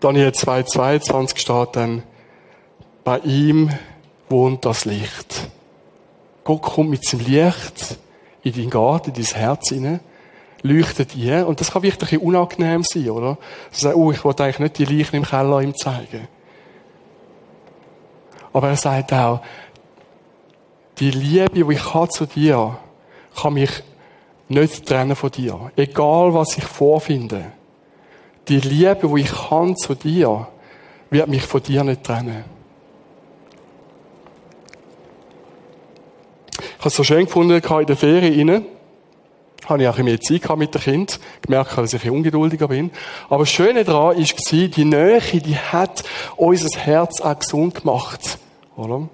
Daniel 0.00 0.30
2,22 0.30 1.38
steht 1.38 1.76
dann, 1.76 2.02
bei 3.04 3.18
ihm 3.20 3.70
wohnt 4.28 4.64
das 4.64 4.84
Licht. 4.84 5.48
Gott 6.42 6.62
kommt 6.62 6.90
mit 6.90 7.04
seinem 7.04 7.26
Licht 7.26 7.98
in 8.42 8.52
deinen 8.52 8.70
Garten, 8.70 9.10
in 9.10 9.14
dein 9.14 9.34
Herz 9.36 9.68
hinein, 9.68 10.00
leuchtet 10.62 11.14
ein. 11.14 11.44
Und 11.44 11.60
das 11.60 11.70
kann 11.70 11.82
wirklich 11.82 12.20
unangenehm 12.20 12.82
sein, 12.82 13.10
oder? 13.10 13.38
So 13.70 13.88
sagen, 13.88 14.00
oh, 14.00 14.10
ich 14.10 14.24
wollte 14.24 14.42
eigentlich 14.42 14.58
nicht 14.58 14.78
die 14.78 14.84
Leichen 14.86 15.16
im 15.16 15.24
Keller 15.24 15.60
ihm 15.60 15.76
zeigen. 15.76 16.26
Aber 18.52 18.68
er 18.68 18.76
sagt 18.76 19.12
auch, 19.12 19.40
die 20.98 21.10
Liebe, 21.10 21.50
die 21.50 21.72
ich 21.72 21.94
habe 21.94 22.08
zu 22.08 22.26
dir, 22.26 22.76
kann 23.34 23.54
mich 23.54 23.70
nicht 24.48 24.86
trennen 24.86 25.16
von 25.16 25.30
dir. 25.30 25.72
Egal, 25.76 26.34
was 26.34 26.56
ich 26.58 26.64
vorfinde. 26.64 27.52
Die 28.48 28.60
Liebe, 28.60 29.08
die 29.08 29.20
ich 29.22 29.50
habe 29.50 29.74
zu 29.74 29.94
dir, 29.94 30.48
wird 31.10 31.28
mich 31.28 31.42
von 31.42 31.62
dir 31.62 31.84
nicht 31.84 32.04
trennen. 32.04 32.44
Ich 36.50 36.78
habe 36.78 36.88
es 36.88 36.94
so 36.94 37.04
schön 37.04 37.26
gefunden, 37.26 37.62
in 37.62 37.86
der 37.86 37.96
Ferien 37.96 38.50
rein, 38.50 38.66
habe 39.66 39.82
ich 39.82 39.88
auch 39.88 39.98
mehr 39.98 40.20
Zeit 40.20 40.56
mit 40.56 40.74
dem 40.74 40.80
Kind, 40.80 41.20
gemerkt, 41.40 41.78
dass 41.78 41.92
ich 41.92 42.10
ungeduldiger 42.10 42.68
bin. 42.68 42.90
Aber 43.28 43.44
das 43.44 43.50
Schöne 43.50 43.84
daran 43.84 44.16
war, 44.16 44.68
die 44.68 44.84
Nähe, 44.84 45.20
die 45.20 45.56
hat 45.56 46.02
unser 46.36 46.76
Herz 46.78 47.20
auch 47.20 47.38
gesund 47.38 47.76
gemacht. 47.76 48.38
Oder? 48.82 49.08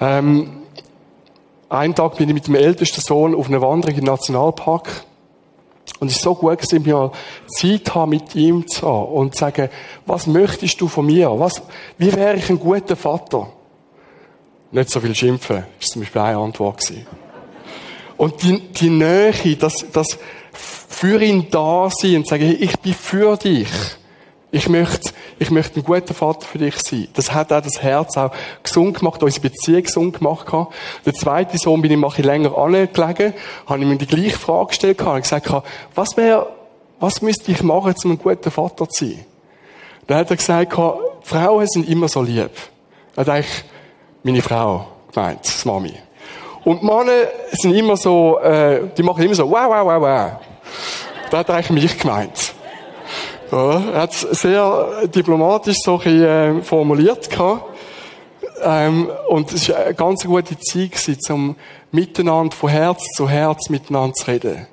Ähm, 0.00 0.62
einen 1.68 1.94
Tag 1.94 2.16
bin 2.16 2.28
ich 2.28 2.34
mit 2.34 2.46
dem 2.46 2.54
ältesten 2.54 3.00
Sohn 3.00 3.34
auf 3.34 3.48
einer 3.48 3.60
Wanderung 3.60 3.96
im 3.96 4.04
Nationalpark. 4.04 5.04
Und 5.98 6.08
es 6.08 6.16
ist 6.16 6.22
so 6.22 6.34
gut 6.34 6.58
gewesen, 6.58 6.82
mir 6.82 7.10
Zeit 7.46 7.94
haben, 7.94 8.10
mit 8.10 8.34
ihm 8.34 8.66
zu 8.68 8.86
haben 8.86 9.12
und 9.12 9.34
zu 9.34 9.40
sagen, 9.40 9.68
was 10.04 10.26
möchtest 10.26 10.80
du 10.80 10.88
von 10.88 11.06
mir? 11.06 11.30
Was, 11.38 11.62
wie 11.96 12.12
wäre 12.14 12.36
ich 12.36 12.50
ein 12.50 12.58
guter 12.58 12.96
Vater? 12.96 13.48
Nicht 14.72 14.90
so 14.90 15.00
viel 15.00 15.14
schimpfen, 15.14 15.64
ist 15.80 15.92
zum 15.92 16.02
Beispiel 16.02 16.20
eine 16.20 16.38
Antwort 16.38 16.80
gewesen. 16.80 17.06
Und 18.16 18.42
die, 18.42 18.60
die 18.60 18.90
Nähe, 18.90 19.56
das, 19.58 19.86
das 19.92 20.18
für 20.52 21.20
ihn 21.22 21.46
da 21.50 21.88
sein 21.90 22.16
und 22.16 22.26
sagen, 22.26 22.56
ich 22.58 22.78
bin 22.78 22.94
für 22.94 23.36
dich. 23.36 23.68
Ich 24.50 24.68
möchte, 24.68 25.10
ich 25.38 25.50
möchte 25.50 25.80
ein 25.80 25.84
guter 25.84 26.14
Vater 26.14 26.46
für 26.46 26.58
dich 26.58 26.76
sein. 26.78 27.08
Das 27.14 27.32
hat 27.32 27.52
auch 27.52 27.60
das 27.60 27.82
Herz 27.82 28.16
auch 28.16 28.30
gesund 28.62 28.98
gemacht, 28.98 29.22
unsere 29.22 29.48
Beziehung 29.48 29.82
gesund 29.82 30.18
gemacht. 30.18 30.46
Der 31.04 31.12
zweite 31.12 31.58
Sohn 31.58 31.82
bin 31.82 31.92
ich 31.92 32.18
ein 32.18 32.24
länger 32.24 32.56
angelegen, 32.56 33.34
habe 33.66 33.80
ihm 33.80 33.98
die 33.98 34.06
gleiche 34.06 34.38
Frage 34.38 34.68
gestellt, 34.68 35.02
habe 35.02 35.20
gesagt, 35.20 35.50
was 35.94 36.16
wäre, 36.16 36.48
was 36.98 37.20
müsste 37.20 37.52
ich 37.52 37.62
machen, 37.62 37.94
um 38.04 38.12
ein 38.12 38.18
guter 38.18 38.50
Vater 38.50 38.88
zu 38.88 39.04
sein? 39.04 39.24
Dann 40.06 40.18
hat 40.18 40.30
er 40.30 40.36
gesagt, 40.36 40.72
Frauen 41.22 41.66
sind 41.66 41.88
immer 41.88 42.08
so 42.08 42.22
lieb. 42.22 42.50
Er 43.14 43.20
hat 43.20 43.28
eigentlich 43.28 43.64
meine 44.22 44.42
Frau 44.42 44.86
gemeint, 45.12 45.40
das 45.42 45.64
Mami. 45.64 45.94
Und 46.64 46.82
Männer 46.82 47.28
sind 47.52 47.74
immer 47.74 47.96
so, 47.96 48.38
äh, 48.38 48.88
die 48.96 49.02
machen 49.02 49.22
immer 49.22 49.34
so, 49.34 49.48
wow, 49.48 49.68
wow, 49.68 49.84
wow, 49.86 50.00
wow. 50.00 50.32
Da 51.30 51.38
hat 51.38 51.48
er 51.48 51.56
eigentlich 51.56 51.70
mich 51.70 51.98
gemeint. 51.98 52.55
Ja, 53.52 53.80
er 53.92 54.00
hat 54.02 54.12
es 54.12 54.40
sehr 54.40 55.06
diplomatisch 55.06 55.76
so 55.84 55.94
ein 55.94 55.98
bisschen, 55.98 56.58
äh, 56.58 56.62
formuliert 56.62 57.30
gehabt. 57.30 57.76
Ähm, 58.62 59.10
und 59.28 59.52
es 59.52 59.68
war 59.68 59.76
eine 59.76 59.94
ganz 59.94 60.24
gute 60.24 60.58
Zeit 60.58 61.18
um 61.30 61.56
miteinander 61.92 62.54
von 62.54 62.70
Herz 62.70 63.04
zu 63.14 63.28
Herz 63.28 63.68
miteinander 63.68 64.14
zu 64.14 64.26
reden. 64.26 64.66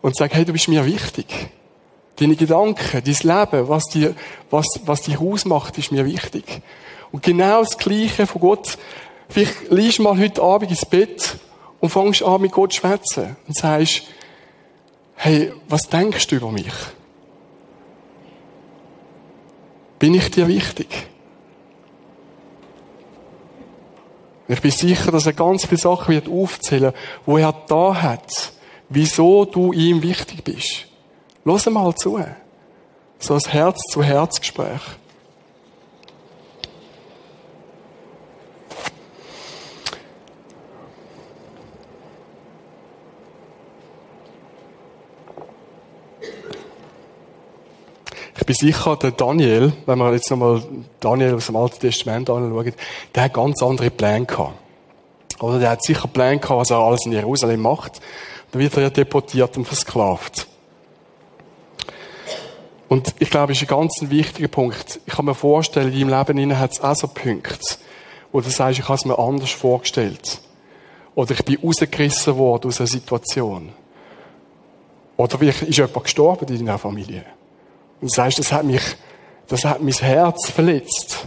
Und 0.00 0.14
zu 0.14 0.20
sagen, 0.20 0.34
hey, 0.34 0.44
du 0.44 0.52
bist 0.52 0.68
mir 0.68 0.84
wichtig. 0.86 1.26
Deine 2.16 2.36
Gedanken, 2.36 3.02
dein 3.04 3.04
Leben, 3.04 3.68
was 3.68 3.84
dir, 3.86 4.14
was, 4.50 4.66
was 4.84 5.02
dich 5.02 5.18
ausmacht, 5.18 5.76
ist 5.78 5.90
mir 5.90 6.04
wichtig. 6.04 6.62
Und 7.10 7.22
genau 7.22 7.62
das 7.62 7.78
Gleiche 7.78 8.26
von 8.26 8.40
Gott. 8.40 8.78
Vielleicht 9.28 9.70
liest 9.70 10.00
mal 10.00 10.18
heute 10.18 10.42
Abend 10.42 10.70
ins 10.70 10.86
Bett 10.86 11.36
und 11.80 11.90
fängst 11.90 12.22
an 12.22 12.40
mit 12.40 12.52
Gott 12.52 12.72
zu 12.72 12.80
schwätzen 12.80 13.36
und 13.46 13.56
sagst, 13.56 14.02
hey, 15.16 15.52
was 15.68 15.88
denkst 15.88 16.28
du 16.28 16.36
über 16.36 16.50
mich? 16.50 16.72
Bin 19.98 20.14
ich 20.14 20.30
dir 20.30 20.46
wichtig? 20.46 21.08
Ich 24.46 24.62
bin 24.62 24.70
sicher, 24.70 25.10
dass 25.10 25.26
er 25.26 25.34
ganz 25.34 25.66
viele 25.66 25.80
Sachen 25.80 26.14
wird 26.14 26.28
aufzählen, 26.28 26.94
wo 27.26 27.36
er 27.36 27.52
da 27.66 28.00
hat, 28.00 28.30
wieso 28.88 29.44
du 29.44 29.72
ihm 29.72 30.02
wichtig 30.02 30.42
bist. 30.42 30.86
Lass 31.44 31.66
mal 31.66 31.94
zu. 31.94 32.18
So 33.18 33.34
ein 33.34 33.40
Herz-zu-Herz-Gespräch. 33.40 34.80
Bin 48.48 48.54
sicher, 48.54 48.96
der 48.96 49.10
Daniel, 49.10 49.74
wenn 49.84 49.98
wir 49.98 50.10
jetzt 50.14 50.30
nochmal 50.30 50.62
Daniel 51.00 51.34
aus 51.34 51.46
dem 51.46 51.56
Alten 51.56 51.80
Testament 51.80 52.30
anschauen, 52.30 52.72
der 53.14 53.22
hat 53.22 53.34
ganz 53.34 53.62
andere 53.62 53.90
Pläne 53.90 54.24
gehabt. 54.24 54.54
Oder 55.40 55.58
der 55.58 55.70
hat 55.70 55.82
sicher 55.82 56.08
Pläne 56.08 56.38
gehabt, 56.38 56.58
was 56.58 56.70
er 56.70 56.78
alles 56.78 57.04
in 57.04 57.12
Jerusalem 57.12 57.60
macht. 57.60 58.00
Dann 58.50 58.62
wird 58.62 58.74
er 58.76 58.84
ja 58.84 58.90
deportiert 58.90 59.54
und 59.58 59.66
versklavt. 59.66 60.46
Und 62.88 63.14
ich 63.18 63.28
glaube, 63.28 63.52
das 63.52 63.60
ist 63.60 63.70
ein 63.70 63.76
ganz 63.76 63.92
wichtiger 64.00 64.48
Punkt. 64.48 64.98
Ich 65.04 65.12
kann 65.12 65.26
mir 65.26 65.34
vorstellen, 65.34 65.92
in 65.92 66.08
deinem 66.08 66.26
Leben 66.26 66.58
hat 66.58 66.72
es 66.72 66.80
auch 66.80 66.96
so 66.96 67.06
Punkte, 67.06 67.76
wo 68.32 68.40
du 68.40 68.48
sagst, 68.48 68.78
ich 68.78 68.84
habe 68.88 68.94
es 68.94 69.04
mir 69.04 69.18
anders 69.18 69.50
vorgestellt. 69.50 70.40
Oder 71.14 71.32
ich 71.32 71.44
bin 71.44 71.58
rausgerissen 71.62 72.34
worden 72.38 72.68
aus 72.68 72.80
einer 72.80 72.86
Situation. 72.86 73.74
Oder 75.18 75.36
vielleicht 75.36 75.62
ist 75.64 75.76
jemand 75.76 76.02
gestorben 76.02 76.48
in 76.48 76.64
deiner 76.64 76.78
Familie. 76.78 77.26
Und 78.00 78.10
du 78.10 78.14
sagst, 78.14 78.38
das 78.38 78.52
hat 78.52 78.64
mich, 78.64 78.82
das 79.48 79.64
hat 79.64 79.82
mein 79.82 79.92
Herz 79.92 80.50
verletzt. 80.50 81.26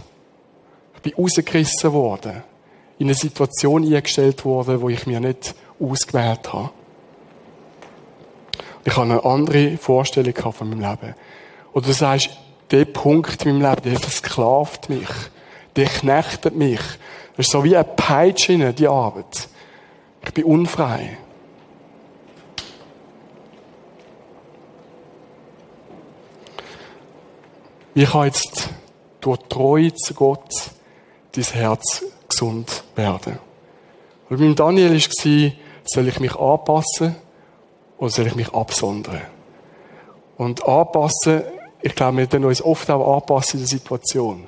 Ich 0.96 1.02
bin 1.02 1.14
rausgerissen 1.14 1.92
worden. 1.92 2.42
In 2.98 3.08
eine 3.08 3.14
Situation 3.14 3.84
eingestellt 3.84 4.44
worden, 4.44 4.80
wo 4.80 4.88
ich 4.88 5.06
mir 5.06 5.20
nicht 5.20 5.54
ausgewählt 5.80 6.52
habe. 6.52 6.70
Ich 8.84 8.96
habe 8.96 9.10
eine 9.10 9.24
andere 9.24 9.76
Vorstellung 9.76 10.34
von 10.52 10.70
meinem 10.70 10.80
Leben. 10.80 11.14
Oder 11.72 11.86
du 11.86 11.92
sagst, 11.92 12.30
der 12.70 12.84
Punkt 12.84 13.44
in 13.44 13.58
meinem 13.58 13.70
Leben, 13.70 13.90
der 13.90 14.00
versklavt 14.00 14.88
mich. 14.88 15.08
Der 15.76 15.86
knechtet 15.86 16.56
mich. 16.56 16.80
Das 17.36 17.46
ist 17.46 17.52
so 17.52 17.64
wie 17.64 17.76
eine 17.76 17.84
Peitsche, 17.84 18.72
die 18.72 18.88
Arbeit. 18.88 19.48
Ich 20.24 20.32
bin 20.34 20.44
unfrei. 20.44 21.18
Wie 27.94 28.06
kann 28.06 28.24
jetzt 28.24 28.70
durch 29.20 29.38
Treue 29.48 29.92
zu 29.94 30.14
Gott 30.14 30.70
dein 31.32 31.44
Herz 31.44 32.04
gesund 32.28 32.84
werden? 32.94 33.38
Und 34.30 34.38
beim 34.38 34.54
Daniel 34.54 34.94
war, 34.94 35.52
soll 35.84 36.08
ich 36.08 36.20
mich 36.20 36.34
anpassen 36.36 37.16
oder 37.98 38.10
soll 38.10 38.28
ich 38.28 38.34
mich 38.34 38.54
absondern? 38.54 39.20
Und 40.38 40.66
anpassen, 40.66 41.42
ich 41.82 41.94
glaube, 41.94 42.18
wir 42.18 42.26
können 42.28 42.46
uns 42.46 42.62
oft 42.62 42.88
auch 42.90 43.16
anpassen 43.16 43.60
in 43.60 43.66
der 43.66 43.68
Situation. 43.68 44.46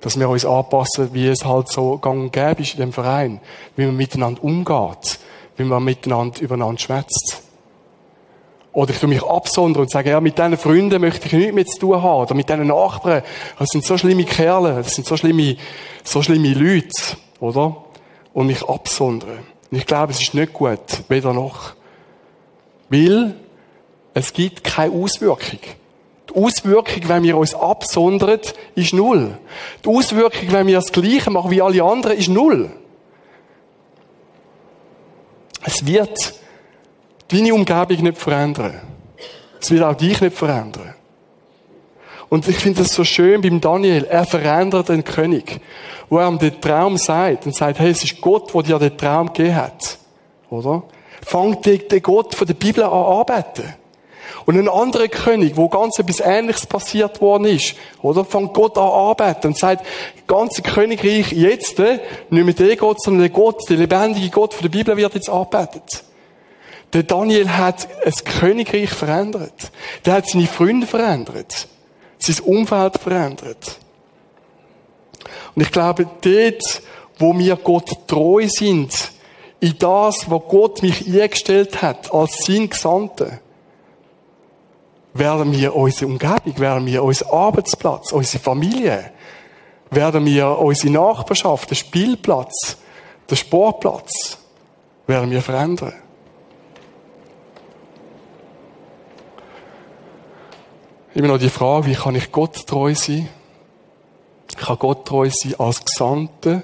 Dass 0.00 0.18
wir 0.18 0.30
uns 0.30 0.46
anpassen, 0.46 1.12
wie 1.12 1.28
es 1.28 1.44
halt 1.44 1.68
so 1.68 1.98
gang 1.98 2.22
und 2.22 2.32
gäbe 2.32 2.62
ist 2.62 2.72
in 2.72 2.80
dem 2.80 2.92
Verein. 2.94 3.40
Wie 3.76 3.84
man 3.84 3.96
miteinander 3.96 4.42
umgeht. 4.42 5.18
Wie 5.58 5.64
man 5.64 5.84
miteinander 5.84 6.40
übereinander 6.40 6.80
schwätzt. 6.80 7.39
Oder 8.72 8.92
ich 8.92 9.00
tue 9.00 9.08
mich 9.08 9.22
absondern 9.22 9.82
und 9.82 9.90
sage, 9.90 10.10
ja, 10.10 10.20
mit 10.20 10.38
diesen 10.38 10.56
Freunden 10.56 11.00
möchte 11.00 11.26
ich 11.26 11.32
nichts 11.32 11.54
mehr 11.54 11.66
zu 11.66 11.78
tun 11.78 12.02
haben. 12.02 12.22
Oder 12.22 12.34
mit 12.34 12.48
diesen 12.48 12.68
Nachbarn. 12.68 13.22
Das 13.58 13.68
sind 13.68 13.84
so 13.84 13.98
schlimme 13.98 14.24
Kerle. 14.24 14.76
Das 14.76 14.94
sind 14.94 15.06
so 15.06 15.16
schlimme, 15.16 15.56
so 16.04 16.22
schlimme 16.22 16.54
Leute. 16.54 16.88
Oder? 17.40 17.76
Und 18.32 18.46
mich 18.46 18.62
absondern. 18.62 19.40
Und 19.70 19.78
ich 19.78 19.86
glaube, 19.86 20.12
es 20.12 20.20
ist 20.20 20.34
nicht 20.34 20.52
gut. 20.52 20.78
Weder 21.08 21.32
noch. 21.32 21.74
Weil 22.88 23.34
es 24.14 24.32
gibt 24.32 24.62
keine 24.62 24.92
Auswirkung. 24.94 25.60
Die 26.28 26.34
Auswirkung, 26.40 27.08
wenn 27.08 27.22
wir 27.24 27.36
uns 27.36 27.54
absondern, 27.54 28.40
ist 28.76 28.92
null. 28.92 29.36
Die 29.84 29.88
Auswirkung, 29.88 30.52
wenn 30.52 30.66
wir 30.68 30.76
das 30.76 30.92
Gleiche 30.92 31.30
machen 31.30 31.50
wie 31.50 31.62
alle 31.62 31.82
anderen, 31.82 32.16
ist 32.16 32.28
null. 32.28 32.70
Es 35.64 35.86
wird 35.86 36.34
deine 37.30 37.54
Umgebung 37.54 38.02
nicht 38.02 38.18
verändern. 38.18 38.80
Es 39.60 39.70
wird 39.70 39.82
auch 39.82 39.94
dich 39.94 40.20
nicht 40.20 40.36
verändern. 40.36 40.94
Und 42.28 42.46
ich 42.46 42.56
finde 42.56 42.82
das 42.82 42.94
so 42.94 43.04
schön 43.04 43.40
beim 43.42 43.60
Daniel. 43.60 44.04
Er 44.04 44.24
verändert 44.24 44.88
den 44.88 45.04
König. 45.04 45.60
Wo 46.08 46.18
er 46.18 46.28
ihm 46.28 46.38
den 46.38 46.60
Traum 46.60 46.96
sagt 46.96 47.46
und 47.46 47.54
sagt, 47.54 47.78
hey, 47.78 47.90
es 47.90 48.04
ist 48.04 48.20
Gott, 48.20 48.54
der 48.54 48.62
dir 48.62 48.78
den 48.78 48.96
Traum 48.96 49.32
gegeben 49.32 49.56
hat. 49.56 49.98
Oder? 50.48 50.84
Fangt 51.22 51.66
den 51.66 52.02
Gott 52.02 52.34
von 52.34 52.46
der 52.46 52.54
Bibel 52.54 52.84
an 52.84 52.90
arbeiten. 52.90 53.74
Und 54.46 54.58
ein 54.58 54.68
anderer 54.68 55.08
König, 55.08 55.56
wo 55.56 55.68
ganz 55.68 55.98
etwas 55.98 56.20
Ähnliches 56.20 56.66
passiert 56.66 57.20
worden 57.20 57.44
ist, 57.44 57.74
oder? 58.00 58.24
Fängt 58.24 58.54
Gott 58.54 58.78
an 58.78 58.84
arbeiten 58.84 59.48
und 59.48 59.58
sagt, 59.58 59.84
ganze 60.26 60.62
Königreich 60.62 61.32
jetzt, 61.32 61.78
äh, 61.80 61.98
nicht 62.30 62.44
mehr 62.44 62.54
der 62.54 62.76
Gott, 62.76 63.02
sondern 63.02 63.22
der 63.22 63.30
Gott, 63.30 63.68
der 63.68 63.76
lebendige 63.76 64.30
Gott 64.30 64.54
von 64.54 64.62
der 64.62 64.70
Bibel 64.70 64.96
wird 64.96 65.14
jetzt 65.14 65.28
arbeitet. 65.28 66.04
Der 66.92 67.04
Daniel 67.04 67.48
hat 67.50 67.88
ein 68.04 68.12
Königreich 68.40 68.90
verändert. 68.90 69.70
Der 70.04 70.14
hat 70.14 70.28
seine 70.28 70.46
Freunde 70.46 70.86
verändert. 70.86 71.68
Sein 72.18 72.40
Umfeld 72.40 72.98
verändert. 72.98 73.78
Und 75.54 75.62
ich 75.62 75.70
glaube, 75.70 76.08
dort, 76.20 76.82
wo 77.18 77.38
wir 77.38 77.56
Gott 77.56 78.08
treu 78.08 78.46
sind, 78.48 79.12
in 79.60 79.76
das, 79.78 80.30
wo 80.30 80.40
Gott 80.40 80.82
mich 80.82 81.06
eingestellt 81.06 81.82
hat, 81.82 82.12
als 82.12 82.38
sein 82.44 82.68
Gesandter, 82.68 83.40
werden 85.12 85.52
wir 85.52 85.74
unsere 85.74 86.06
Umgebung, 86.06 86.58
werden 86.58 86.86
wir 86.86 87.02
unseren 87.02 87.30
Arbeitsplatz, 87.30 88.12
unsere 88.12 88.42
Familie, 88.42 89.12
werden 89.90 90.24
wir 90.24 90.58
unsere 90.58 90.92
Nachbarschaft, 90.92 91.70
den 91.70 91.76
Spielplatz, 91.76 92.76
den 93.28 93.36
Sportplatz, 93.36 94.38
werden 95.06 95.30
wir 95.30 95.42
verändern. 95.42 95.94
Immer 101.14 101.28
noch 101.28 101.38
die 101.38 101.48
Frage, 101.48 101.86
wie 101.86 101.94
kann 101.94 102.14
ich 102.14 102.30
Gott 102.30 102.66
treu 102.66 102.94
sein? 102.94 103.28
Ich 104.50 104.56
kann 104.56 104.78
Gott 104.78 105.06
treu 105.06 105.28
sein 105.30 105.54
als 105.58 105.84
Gesandte, 105.84 106.62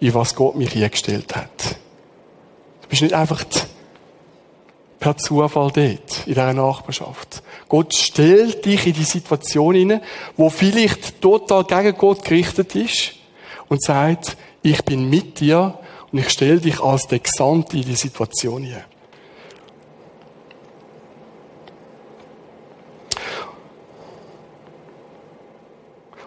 in 0.00 0.14
was 0.14 0.34
Gott 0.34 0.56
mich 0.56 0.74
eingestellt 0.74 1.36
hat. 1.36 1.76
Du 2.82 2.88
bist 2.88 3.02
nicht 3.02 3.14
einfach 3.14 3.44
per 4.98 5.16
Zufall 5.16 5.70
dort, 5.70 5.76
in 5.80 5.98
dieser 6.26 6.52
Nachbarschaft. 6.54 7.42
Gott 7.68 7.94
stellt 7.94 8.64
dich 8.64 8.86
in 8.86 8.94
die 8.94 9.04
Situation 9.04 9.74
hinein, 9.74 10.00
wo 10.36 10.48
vielleicht 10.48 11.20
total 11.20 11.64
gegen 11.64 11.96
Gott 11.96 12.24
gerichtet 12.24 12.74
ist 12.74 13.14
und 13.68 13.82
sagt, 13.82 14.36
ich 14.62 14.82
bin 14.84 15.08
mit 15.10 15.40
dir 15.40 15.78
und 16.10 16.18
ich 16.18 16.30
stelle 16.30 16.58
dich 16.58 16.80
als 16.80 17.06
der 17.06 17.18
Gesandte 17.18 17.76
in 17.76 17.84
die 17.84 17.94
Situation 17.94 18.62
hinein. 18.62 18.84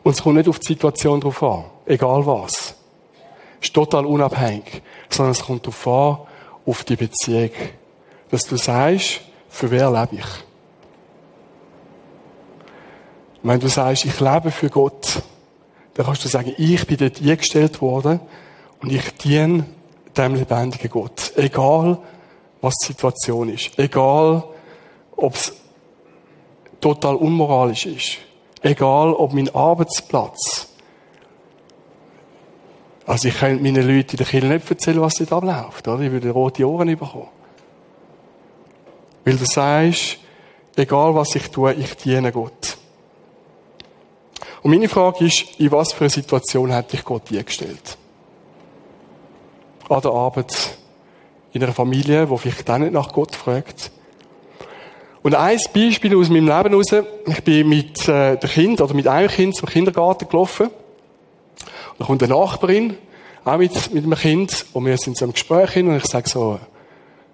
Und 0.03 0.13
es 0.13 0.23
kommt 0.23 0.37
nicht 0.37 0.49
auf 0.49 0.59
die 0.59 0.67
Situation 0.67 1.21
drauf 1.21 1.43
an, 1.43 1.65
egal 1.85 2.25
was. 2.25 2.75
Ist 3.61 3.73
total 3.73 4.05
unabhängig, 4.05 4.81
sondern 5.09 5.33
es 5.33 5.43
kommt 5.43 5.65
darauf 5.65 5.87
an, 5.87 6.17
auf 6.65 6.83
die 6.83 6.95
Beziehung 6.95 7.51
dass 8.31 8.43
du 8.43 8.55
sagst, 8.55 9.21
für 9.49 9.69
wer 9.69 9.91
lebe 9.91 10.15
ich? 10.15 10.25
Wenn 13.43 13.59
du 13.59 13.67
sagst, 13.67 14.05
ich 14.05 14.19
lebe 14.19 14.51
für 14.51 14.69
Gott, 14.69 15.21
dann 15.93 16.05
kannst 16.05 16.23
du 16.23 16.29
sagen, 16.29 16.53
ich 16.57 16.87
bin 16.87 16.97
dort 16.97 17.21
eingestellt 17.21 17.81
worden 17.81 18.21
und 18.81 18.91
ich 18.91 19.13
diene 19.17 19.65
dem 20.15 20.35
lebendigen 20.35 20.89
Gott. 20.89 21.33
Egal, 21.35 21.97
was 22.61 22.75
die 22.81 22.87
Situation 22.87 23.49
ist. 23.49 23.77
Egal, 23.77 24.43
ob 25.17 25.35
es 25.35 25.53
total 26.79 27.15
unmoralisch 27.15 27.85
ist. 27.85 28.17
Egal, 28.61 29.13
ob 29.13 29.33
mein 29.33 29.53
Arbeitsplatz 29.53 30.71
also 33.11 33.27
ich 33.27 33.37
könnte 33.37 33.61
meinen 33.61 33.85
Leuten 33.85 34.11
in 34.11 34.17
der 34.17 34.25
Kirche 34.25 34.47
nicht 34.47 34.69
erzählen, 34.69 35.01
was 35.01 35.15
dort 35.15 35.33
abläuft, 35.33 35.85
oder? 35.85 36.01
Ich 36.01 36.11
würde 36.11 36.29
rote 36.29 36.65
Ohren 36.65 36.87
bekommen. 36.87 37.27
Weil 39.25 39.35
du 39.35 39.45
sagst, 39.45 40.19
egal 40.77 41.13
was 41.13 41.35
ich 41.35 41.49
tue, 41.49 41.73
ich 41.73 41.95
diene 41.95 42.31
Gott. 42.31 42.77
Und 44.61 44.71
meine 44.71 44.87
Frage 44.87 45.25
ist, 45.25 45.59
in 45.59 45.71
was 45.73 45.91
für 45.91 46.05
eine 46.05 46.09
Situation 46.09 46.71
hat 46.71 46.93
dich 46.93 47.03
Gott 47.03 47.31
eingestellt? 47.31 47.97
An 49.89 50.01
der 50.01 50.11
Arbeit, 50.11 50.77
in 51.51 51.63
einer 51.63 51.73
Familie, 51.73 52.29
wo 52.29 52.37
vielleicht 52.37 52.69
auch 52.69 52.77
nicht 52.77 52.93
nach 52.93 53.11
Gott 53.11 53.35
fragt. 53.35 53.91
Und 55.23 55.35
ein 55.35 55.59
Beispiel 55.73 56.17
aus 56.17 56.29
meinem 56.29 56.47
Leben 56.47 56.69
heraus, 56.69 57.05
ich 57.27 57.43
bin 57.43 57.69
mit 57.69 58.07
äh, 58.07 58.37
der 58.37 58.49
Kind 58.49 58.81
oder 58.81 58.93
mit 58.95 59.07
einem 59.07 59.29
Kind 59.29 59.55
zum 59.55 59.69
Kindergarten 59.69 60.27
gelaufen. 60.27 60.67
Und 60.67 61.99
da 61.99 62.05
kommt 62.05 62.23
eine 62.23 62.33
Nachbarin, 62.33 62.97
auch 63.43 63.57
mit, 63.57 63.93
mit 63.93 64.03
einem 64.03 64.15
Kind, 64.15 64.65
und 64.73 64.85
wir 64.85 64.97
sind 64.97 65.17
so 65.17 65.25
im 65.25 65.33
Gespräch 65.33 65.71
hin, 65.71 65.87
und 65.89 65.97
ich 65.97 66.05
sage 66.05 66.27
so, 66.27 66.59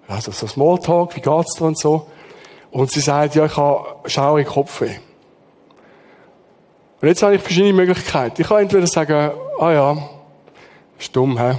also 0.06 0.32
so 0.32 0.46
Smalltalk, 0.46 1.16
wie 1.16 1.20
geht's 1.20 1.54
dir 1.54 1.64
und 1.64 1.78
so. 1.78 2.06
Und 2.70 2.90
sie 2.90 3.00
sagt, 3.00 3.34
ja, 3.34 3.46
ich 3.46 3.56
habe 3.56 3.86
schaue 4.06 4.44
Kopfweh. 4.44 4.96
Und 7.00 7.08
jetzt 7.08 7.22
habe 7.22 7.36
ich 7.36 7.42
verschiedene 7.42 7.72
Möglichkeiten. 7.72 8.42
Ich 8.42 8.48
kann 8.48 8.62
entweder 8.62 8.86
sagen, 8.86 9.30
ah 9.60 9.72
ja, 9.72 10.08
ist 10.98 11.14
dumm, 11.14 11.38
hä? 11.38 11.56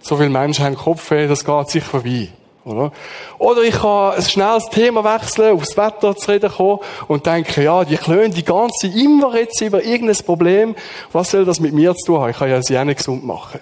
So 0.00 0.16
viele 0.16 0.30
Menschen 0.30 0.64
haben 0.64 0.76
Kopfweh, 0.76 1.28
das 1.28 1.44
geht 1.44 1.68
sich 1.68 1.84
vorbei. 1.84 2.30
Oder? 2.66 2.90
Oder 3.38 3.62
ich 3.62 3.76
kann 3.76 4.14
ein 4.14 4.22
schnelles 4.22 4.68
Thema 4.70 5.04
wechseln, 5.04 5.54
aufs 5.54 5.76
Wetter 5.76 6.16
zu 6.16 6.30
reden 6.32 6.50
kommen 6.50 6.80
und 7.06 7.24
denke, 7.24 7.62
ja, 7.62 7.84
die 7.84 7.96
klönen 7.96 8.34
die 8.34 8.44
ganze 8.44 8.88
immer 8.88 9.36
jetzt 9.36 9.60
über 9.60 9.84
irgendein 9.84 10.16
Problem. 10.24 10.74
Was 11.12 11.30
soll 11.30 11.44
das 11.44 11.60
mit 11.60 11.72
mir 11.72 11.94
zu 11.94 12.06
tun 12.06 12.20
haben? 12.20 12.30
Ich 12.30 12.36
kann 12.36 12.50
ja 12.50 12.60
sie 12.60 12.76
auch 12.76 12.84
nicht 12.84 12.98
gesund 12.98 13.24
machen. 13.24 13.60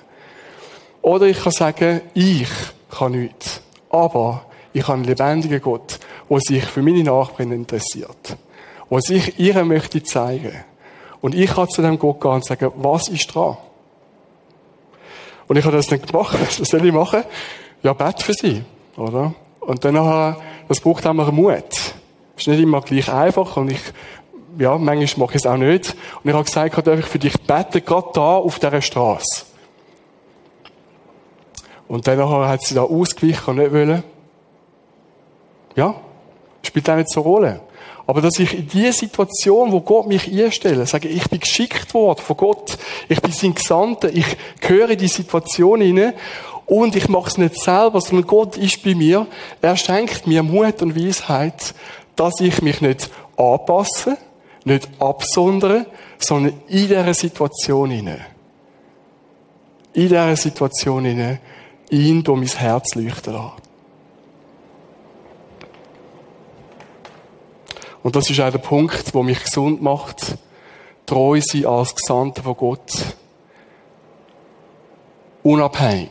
Oder 1.03 1.27
ich 1.27 1.39
kann 1.39 1.53
sagen, 1.53 2.01
ich 2.15 2.49
kann 2.91 3.13
nichts. 3.13 3.61
Aber 3.91 4.47
ich 4.73 4.83
habe 4.85 4.95
einen 4.95 5.05
lebendigen 5.05 5.61
Gott, 5.61 5.99
der 6.31 6.41
sich 6.41 6.65
für 6.65 6.81
meine 6.81 7.05
Nachbarn 7.05 7.53
interessiert. 7.53 8.39
Der 8.91 9.01
sich 9.03 9.39
ihr 9.39 9.63
möchte 9.65 10.03
zeigen. 10.03 10.65
Und 11.21 11.35
ich 11.35 11.51
kann 11.51 11.69
zu 11.69 11.83
dem 11.83 11.99
Gott 11.99 12.23
gehen 12.23 12.31
und 12.31 12.45
sagen, 12.47 12.73
was 12.77 13.09
ist 13.09 13.35
dran? 13.35 13.59
Und 15.47 15.57
ich 15.57 15.65
habe 15.67 15.77
das 15.77 15.89
dann 15.89 16.01
gemacht. 16.01 16.39
Was 16.59 16.69
soll 16.69 16.87
ich 16.87 16.93
machen? 16.93 17.23
Ja, 17.83 17.93
Bett 17.93 18.23
für 18.23 18.33
sie, 18.33 18.63
oder? 18.97 19.35
Und 19.61 19.85
dann 19.85 20.37
das 20.69 20.81
braucht 20.81 21.07
auch 21.07 21.13
mal 21.13 21.31
Mut. 21.33 21.65
Ist 22.37 22.49
nicht 22.49 22.61
immer 22.61 22.81
gleich 22.81 23.11
einfach 23.13 23.57
und 23.57 23.71
ich, 23.71 23.81
ja, 24.59 24.77
manchmal 24.77 25.27
mache 25.27 25.37
ich 25.37 25.45
es 25.45 25.47
auch 25.47 25.57
nicht. 25.57 25.95
Und 26.23 26.31
ich 26.31 26.35
habe 26.35 26.45
gesagt, 26.45 26.87
darf 26.87 26.99
ich 26.99 27.07
für 27.07 27.19
dich 27.19 27.41
beten, 27.41 27.85
gerade 27.85 28.09
da 28.13 28.37
auf 28.37 28.59
dieser 28.59 28.83
Straße. 28.83 29.45
Und 31.87 32.07
dann 32.07 32.19
hat 32.29 32.63
sie 32.63 32.75
da 32.75 32.83
ausgewichen 32.83 33.51
und 33.51 33.57
nicht 33.57 33.73
wollen. 33.73 34.03
Ja, 35.77 35.95
spielt 36.63 36.89
auch 36.89 36.97
nicht 36.97 37.11
so 37.11 37.21
eine 37.21 37.29
Rolle. 37.29 37.61
Aber 38.07 38.21
dass 38.21 38.39
ich 38.39 38.55
in 38.55 38.69
die 38.69 38.93
Situation, 38.93 39.73
wo 39.73 39.81
Gott 39.81 40.07
mich 40.07 40.31
einstellt, 40.31 40.87
sage, 40.89 41.09
ich 41.09 41.29
bin 41.31 41.41
geschickt 41.41 41.95
worden 41.95 42.21
von 42.21 42.37
Gott, 42.37 42.79
ich 43.09 43.21
bin 43.21 43.33
sein 43.33 43.55
Gesandter, 43.55 44.11
ich 44.13 44.37
gehöre 44.61 44.91
in 44.91 44.99
die 44.99 45.09
Situation 45.09 45.81
hinein 45.81 46.15
und 46.67 46.97
ich 46.97 47.09
mache 47.09 47.29
es 47.29 47.39
nicht 47.39 47.61
selber, 47.61 48.01
sondern 48.01 48.27
Gott 48.27 48.57
ist 48.57 48.83
bei 48.83 48.95
mir. 48.95 49.27
Er 49.61 49.77
schenkt 49.77 50.27
mir 50.27 50.43
Mut 50.43 50.81
und 50.83 50.97
Weisheit, 50.97 51.75
dass 52.17 52.41
ich 52.41 52.63
mich 52.63 52.81
nicht 52.81 53.11
anpasse, 53.37 54.17
nicht 54.65 54.89
absondere, 54.99 55.87
sondern 56.19 56.55
in 56.69 56.89
dieser 56.89 57.13
Situation 57.13 57.91
hinein. 57.91 58.25
In 59.93 60.09
dieser 60.09 60.37
Situation 60.37 61.05
hinein 61.05 61.39
ihn 61.91 62.23
durch 62.23 62.39
mein 62.39 62.49
Herz 62.49 62.95
leuchten 62.95 63.35
lassen. 63.35 63.53
Und 68.03 68.17
das 68.17 68.29
ist 68.29 68.41
auch 68.41 68.51
der 68.51 68.59
Punkt, 68.59 69.15
wo 69.15 69.23
mich 69.23 69.43
gesund 69.43 69.83
macht, 69.83 70.37
treu 71.07 71.41
sein 71.41 71.67
als 71.67 71.95
Gesandter 71.95 72.43
von 72.43 72.57
Gott. 72.57 72.93
Unabhängig 75.43 76.11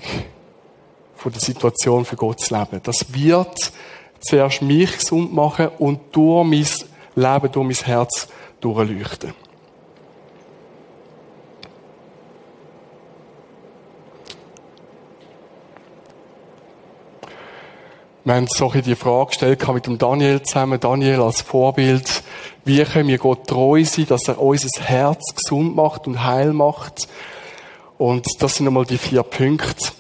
von 1.24 1.32
der 1.32 1.42
Situation 1.42 2.04
für 2.04 2.18
Gott 2.18 2.42
zu 2.42 2.54
leben. 2.54 2.82
Das 2.84 3.14
wird 3.14 3.72
zuerst 4.20 4.62
mich 4.62 4.98
gesund 4.98 5.34
machen 5.34 5.70
und 5.80 6.02
durch 6.12 6.44
mein 6.44 6.68
Leben, 7.16 7.52
durch 7.52 7.66
mein 7.66 7.88
Herz 7.88 8.28
durchleuchten. 8.60 9.34
Wir 18.26 18.34
haben 18.36 18.48
so 18.50 18.70
die 18.70 18.96
Frage 18.96 19.28
gestellt 19.28 19.68
mit 19.74 19.86
dem 19.86 19.98
Daniel 19.98 20.42
zusammen. 20.44 20.80
Daniel 20.80 21.22
als 21.22 21.42
Vorbild. 21.42 22.24
Wie 22.66 22.84
können 22.84 23.08
wir 23.08 23.18
Gott 23.18 23.48
treu 23.48 23.86
sein, 23.86 24.08
dass 24.08 24.28
er 24.28 24.42
unser 24.42 24.68
Herz 24.82 25.24
gesund 25.36 25.74
macht 25.74 26.06
und 26.06 26.22
heil 26.24 26.52
macht? 26.52 27.08
Und 27.98 28.26
das 28.40 28.56
sind 28.56 28.68
einmal 28.68 28.86
die 28.86 28.98
vier 28.98 29.24
Punkte. 29.24 29.94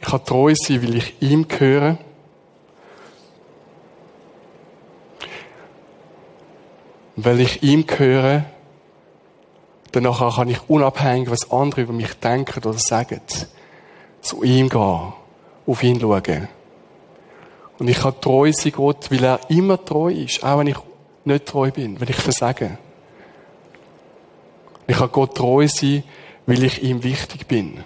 Ich 0.00 0.06
kann 0.06 0.24
treu 0.24 0.54
sein, 0.56 0.82
weil 0.82 0.96
ich 0.96 1.14
ihm 1.20 1.48
gehöre. 1.48 1.98
Und 7.16 7.24
weil 7.24 7.40
ich 7.40 7.62
ihm 7.62 7.86
gehöre, 7.86 8.44
danach 9.92 10.36
kann 10.36 10.48
ich 10.48 10.68
unabhängig, 10.68 11.30
was 11.30 11.50
andere 11.50 11.82
über 11.82 11.92
mich 11.92 12.14
denken 12.14 12.58
oder 12.64 12.78
sagen, 12.78 13.20
zu 14.20 14.42
ihm 14.42 14.68
gehen, 14.68 15.12
auf 15.66 15.82
ihn 15.82 16.00
schauen 16.00 16.48
und 17.78 17.88
ich 17.88 17.98
kann 17.98 18.20
treu 18.20 18.52
sein 18.52 18.72
Gott, 18.72 19.10
weil 19.10 19.24
er 19.24 19.40
immer 19.48 19.82
treu 19.82 20.10
ist, 20.12 20.42
auch 20.42 20.58
wenn 20.58 20.66
ich 20.66 20.76
nicht 21.24 21.46
treu 21.46 21.70
bin, 21.70 22.00
wenn 22.00 22.08
ich 22.08 22.16
versage. 22.16 22.78
Ich 24.86 24.96
kann 24.96 25.12
Gott 25.12 25.36
treu 25.36 25.68
sein, 25.68 26.02
weil 26.46 26.64
ich 26.64 26.82
ihm 26.82 27.02
wichtig 27.04 27.46
bin. 27.46 27.84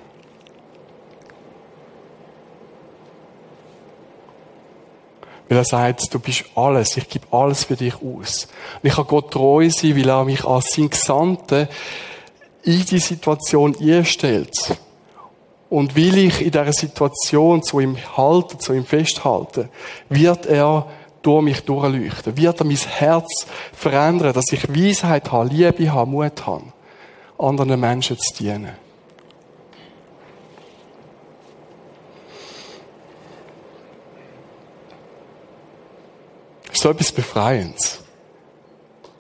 Weil 5.53 5.59
er 5.59 5.65
sagt, 5.67 6.15
du 6.15 6.19
bist 6.19 6.47
alles, 6.55 6.97
ich 6.97 7.07
gebe 7.11 7.27
alles 7.31 7.65
für 7.65 7.77
dich 7.77 7.97
aus. 7.97 8.49
Und 8.83 8.89
ich 8.89 8.95
kann 8.95 9.07
Gott 9.07 9.31
treu 9.31 9.69
sein, 9.69 9.95
weil 9.95 10.09
er 10.09 10.25
mich 10.25 10.47
als 10.47 10.73
sein 10.73 10.89
Gesandter 10.89 11.69
in 12.63 12.83
die 12.87 12.99
Situation 12.99 13.77
einstellt. 13.79 14.79
Und 15.69 15.95
will 15.95 16.17
ich 16.17 16.41
in 16.41 16.53
dieser 16.53 16.73
Situation 16.73 17.63
zu 17.63 17.81
ihm 17.81 17.99
halten, 18.17 18.61
zu 18.61 18.73
ihm 18.73 18.87
festhalten, 18.87 19.69
wird 20.09 20.47
er 20.47 20.87
durch 21.21 21.43
mich 21.43 21.61
durchleuchten, 21.61 22.35
wird 22.35 22.59
er 22.59 22.65
mein 22.65 22.77
Herz 22.77 23.47
verändern, 23.75 24.33
dass 24.33 24.51
ich 24.53 24.75
Weisheit 24.75 25.33
habe, 25.33 25.51
Liebe 25.51 25.93
habe, 25.93 26.11
Mut 26.11 26.47
habe, 26.47 26.65
anderen 27.39 27.79
Menschen 27.79 28.17
zu 28.17 28.43
dienen. 28.43 28.71
So 36.83 36.91
etwas 36.91 37.13
Befreiendes 37.13 38.03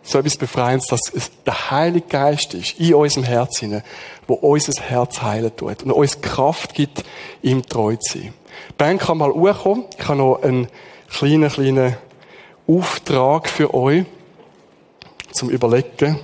so 0.02 0.18
etwas 0.18 0.36
Befreiendes, 0.36 0.88
dass 0.88 1.00
es 1.14 1.30
der 1.44 1.70
Heilige 1.70 2.06
Geist 2.08 2.54
ist 2.54 2.78
in 2.78 2.94
unserem 2.94 3.24
Herz 3.24 3.58
hinein, 3.58 3.84
wo 4.26 4.34
unser 4.34 4.72
Herz 4.82 5.22
heilen 5.22 5.54
tut 5.56 5.84
und 5.84 5.92
uns 5.92 6.20
Kraft 6.20 6.74
gibt, 6.74 7.04
ihm 7.40 7.64
treu 7.64 7.96
zu 7.96 8.18
sein. 8.18 8.34
Ben 8.76 8.98
kann 8.98 9.18
mal 9.18 9.30
hochkommen. 9.30 9.84
Ich 9.96 10.08
habe 10.08 10.18
noch 10.18 10.42
einen 10.42 10.68
kleinen, 11.08 11.48
kleinen 11.50 11.96
Auftrag 12.66 13.48
für 13.48 13.72
euch 13.74 14.04
zum 15.32 15.50
Überlegen. 15.50 16.18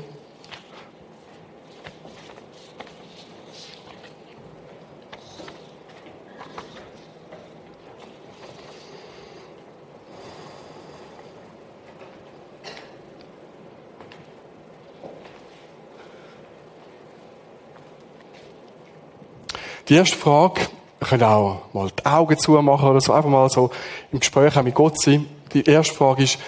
Die 19.89 19.95
erste 19.95 20.16
Frage, 20.16 20.61
wir 20.99 21.09
können 21.09 21.22
auch 21.22 21.62
mal 21.72 21.89
die 21.91 22.05
Augen 22.05 22.39
zumachen 22.39 22.89
oder 22.89 23.01
so, 23.01 23.12
einfach 23.12 23.30
mal 23.30 23.49
so 23.49 23.70
im 24.12 24.20
Gespräch 24.20 24.57
auch 24.57 24.62
mit 24.62 24.74
Gott 24.74 25.01
sein. 25.01 25.26
Die 25.55 25.64
erste 25.64 25.95
Frage 25.95 26.24
ist, 26.24 26.39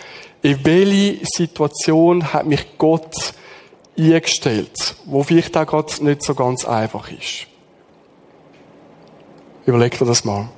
in 0.42 0.62
welche 0.64 1.24
Situation 1.24 2.32
hat 2.32 2.46
mich 2.46 2.76
Gott 2.76 3.14
eingestellt, 3.98 4.94
wo 5.06 5.22
vielleicht 5.22 5.56
auch 5.56 5.66
gerade 5.66 6.04
nicht 6.04 6.22
so 6.22 6.34
ganz 6.34 6.66
einfach 6.66 7.10
ist? 7.10 7.46
Überleg 9.64 9.98
dir 9.98 10.04
das 10.04 10.24
mal. 10.24 10.48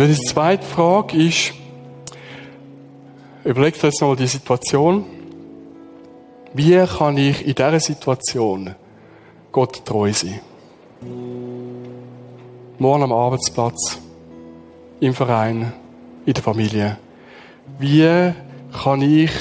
Und 0.00 0.08
die 0.08 0.14
zweite 0.14 0.64
Frage 0.64 1.14
ist, 1.18 1.52
überlegt 3.44 3.84
euch 3.84 4.00
nochmal 4.00 4.16
die 4.16 4.28
Situation. 4.28 5.04
Wie 6.54 6.82
kann 6.86 7.18
ich 7.18 7.46
in 7.46 7.54
dieser 7.54 7.80
Situation 7.80 8.74
Gott 9.52 9.84
treu 9.84 10.10
sein? 10.10 10.40
Morgen 12.78 13.02
am 13.02 13.12
Arbeitsplatz, 13.12 13.98
im 15.00 15.12
Verein, 15.12 15.70
in 16.24 16.32
der 16.32 16.42
Familie. 16.42 16.96
Wie 17.78 18.32
kann 18.82 19.02
ich 19.02 19.32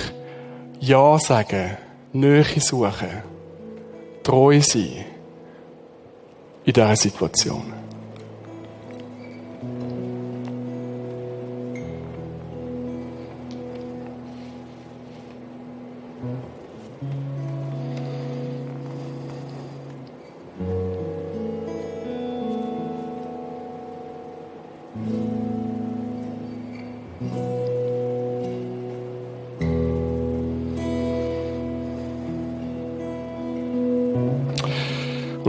Ja 0.81 1.17
sagen, 1.19 1.77
Nähe 2.11 2.43
suchen, 2.59 3.23
treu 4.23 4.59
sein 4.59 5.05
in 6.65 6.73
dieser 6.73 6.97
Situation? 6.97 7.78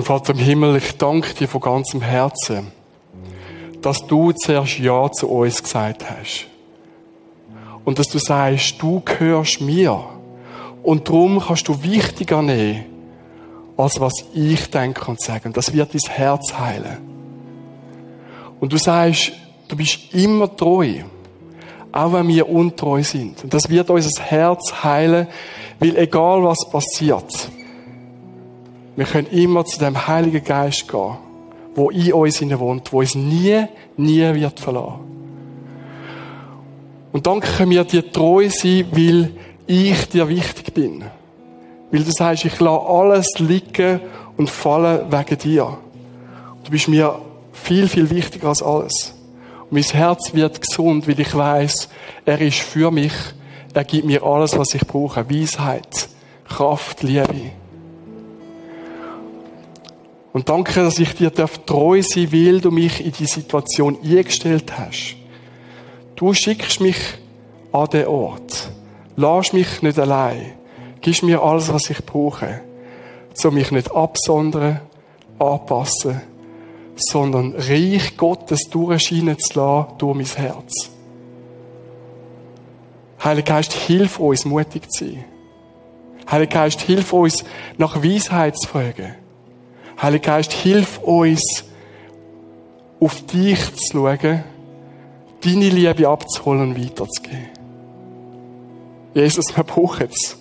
Und 0.00 0.06
Vater 0.06 0.32
im 0.32 0.38
Himmel, 0.38 0.76
ich 0.76 0.96
danke 0.96 1.34
dir 1.34 1.46
von 1.46 1.60
ganzem 1.60 2.00
Herzen, 2.00 2.72
dass 3.82 4.06
du 4.06 4.32
zuerst 4.32 4.78
Ja 4.78 5.12
zu 5.12 5.28
uns 5.28 5.62
gesagt 5.62 6.06
hast. 6.08 6.46
Und 7.84 7.98
dass 7.98 8.08
du 8.08 8.18
sagst, 8.18 8.80
du 8.80 9.02
gehörst 9.04 9.60
mir. 9.60 10.02
Und 10.82 11.06
darum 11.06 11.38
kannst 11.38 11.68
du 11.68 11.82
wichtiger 11.82 12.40
nehmen, 12.40 12.86
als 13.76 14.00
was 14.00 14.14
ich 14.32 14.70
denke 14.70 15.04
und 15.04 15.20
sage. 15.20 15.48
Und 15.48 15.58
das 15.58 15.74
wird 15.74 15.92
dein 15.92 16.16
Herz 16.16 16.54
heilen. 16.58 16.96
Und 18.58 18.72
du 18.72 18.78
sagst, 18.78 19.32
du 19.68 19.76
bist 19.76 20.14
immer 20.14 20.56
treu. 20.56 21.02
Auch 21.92 22.14
wenn 22.14 22.28
wir 22.28 22.48
untreu 22.48 23.02
sind. 23.02 23.44
Und 23.44 23.52
das 23.52 23.68
wird 23.68 23.90
unser 23.90 24.22
Herz 24.22 24.82
heilen, 24.82 25.26
weil 25.78 25.94
egal 25.98 26.42
was 26.42 26.70
passiert, 26.70 27.50
wir 29.00 29.06
können 29.06 29.28
immer 29.28 29.64
zu 29.64 29.78
dem 29.78 30.06
Heiligen 30.06 30.44
Geist 30.44 30.86
gehen 30.86 31.16
wo 31.74 31.88
in 31.88 32.12
uns 32.12 32.42
wohnt, 32.58 32.92
wo 32.92 32.98
uns 32.98 33.14
nie, 33.14 33.64
nie 33.96 34.34
wird 34.34 34.60
verlassen. 34.60 35.00
Und 37.10 37.26
dann 37.26 37.40
können 37.40 37.70
wir 37.70 37.84
dir 37.84 38.12
treu 38.12 38.50
sein, 38.50 38.86
weil 38.90 39.30
ich 39.66 40.04
dir 40.10 40.28
wichtig 40.28 40.74
bin. 40.74 41.04
Weil 41.90 42.04
du 42.04 42.10
sagst, 42.12 42.44
ich 42.44 42.60
lasse 42.60 42.86
alles 42.86 43.26
liegen 43.38 44.00
und 44.36 44.50
fallen 44.50 45.10
wegen 45.10 45.38
dir. 45.38 45.78
Du 46.64 46.70
bist 46.70 46.88
mir 46.88 47.18
viel, 47.52 47.88
viel 47.88 48.10
wichtiger 48.10 48.48
als 48.48 48.62
alles. 48.62 49.14
Und 49.62 49.72
mein 49.72 49.82
Herz 49.82 50.34
wird 50.34 50.60
gesund, 50.60 51.08
weil 51.08 51.18
ich 51.18 51.34
weiß, 51.34 51.88
er 52.26 52.40
ist 52.42 52.58
für 52.58 52.90
mich. 52.90 53.14
Er 53.72 53.84
gibt 53.84 54.04
mir 54.04 54.22
alles, 54.22 54.58
was 54.58 54.74
ich 54.74 54.86
brauche. 54.86 55.30
Weisheit, 55.30 56.10
Kraft, 56.46 57.02
Liebe. 57.02 57.59
Und 60.32 60.48
danke, 60.48 60.80
dass 60.80 60.98
ich 60.98 61.14
dir 61.14 61.32
treu 61.32 62.02
sein 62.02 62.30
will, 62.30 62.60
du 62.60 62.70
mich 62.70 63.04
in 63.04 63.12
die 63.12 63.26
Situation 63.26 63.98
eingestellt 64.02 64.78
hast. 64.78 65.16
Du 66.14 66.32
schickst 66.34 66.80
mich 66.80 66.98
an 67.72 67.88
den 67.88 68.06
Ort. 68.06 68.70
Lass 69.16 69.52
mich 69.52 69.82
nicht 69.82 69.98
allein. 69.98 70.52
Gib 71.00 71.22
mir 71.22 71.42
alles, 71.42 71.72
was 71.72 71.90
ich 71.90 72.04
brauche. 72.04 72.60
So 73.34 73.50
mich 73.50 73.70
nicht 73.70 73.90
absondern, 73.94 74.80
anpassen, 75.38 76.20
sondern 76.96 77.54
Reich 77.56 78.16
Gottes 78.16 78.68
durchscheinen 78.70 79.38
zu 79.38 79.58
lassen 79.58 79.94
durch 79.98 80.16
mein 80.16 80.26
Herz. 80.26 80.90
Heiliger 83.22 83.54
Geist, 83.54 83.72
hilf 83.72 84.18
uns, 84.18 84.44
mutig 84.44 84.90
zu 84.90 85.04
sein. 85.04 85.24
Heiliger 86.30 86.60
Geist, 86.60 86.80
hilf 86.82 87.12
uns, 87.12 87.44
nach 87.76 88.02
Weisheit 88.02 88.58
zu 88.58 88.68
fragen. 88.68 89.14
Heiliger 90.02 90.32
Geist, 90.32 90.52
hilf 90.52 90.98
uns, 90.98 91.64
auf 93.00 93.24
dich 93.26 93.74
zu 93.76 93.98
schauen, 94.06 94.44
deine 95.44 95.68
Liebe 95.68 96.08
abzuholen 96.08 96.70
und 96.70 96.82
weiterzugeben. 96.82 97.48
Jesus, 99.14 99.56
wir 99.56 99.64
brauchen 99.64 100.08
es. 100.10 100.36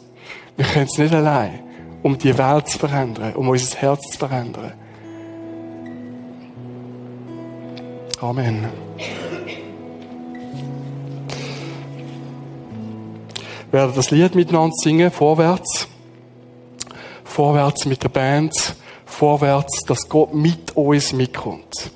Wir 0.56 0.66
können 0.66 0.88
es 0.92 0.98
nicht 0.98 1.14
allein, 1.14 1.60
um 2.04 2.18
die 2.18 2.38
Welt 2.38 2.68
zu 2.68 2.80
verändern, 2.80 3.34
um 3.36 3.48
unser 3.50 3.78
Herz 3.78 4.02
zu 4.12 4.18
verändern. 4.18 4.74
Amen. 8.22 8.68
Wir 13.72 13.80
werden 13.80 13.94
das 13.96 14.12
Lied 14.12 14.36
miteinander 14.36 14.76
singen, 14.76 15.12
vorwärts. 15.12 15.88
Vorwärts 17.24 17.86
mit 17.86 18.04
der 18.04 18.10
Band, 18.10 18.76
vorwärts, 19.10 19.84
dass 19.88 20.08
Gott 20.08 20.34
mit 20.34 20.76
uns 20.76 21.14
mitkommt. 21.14 21.92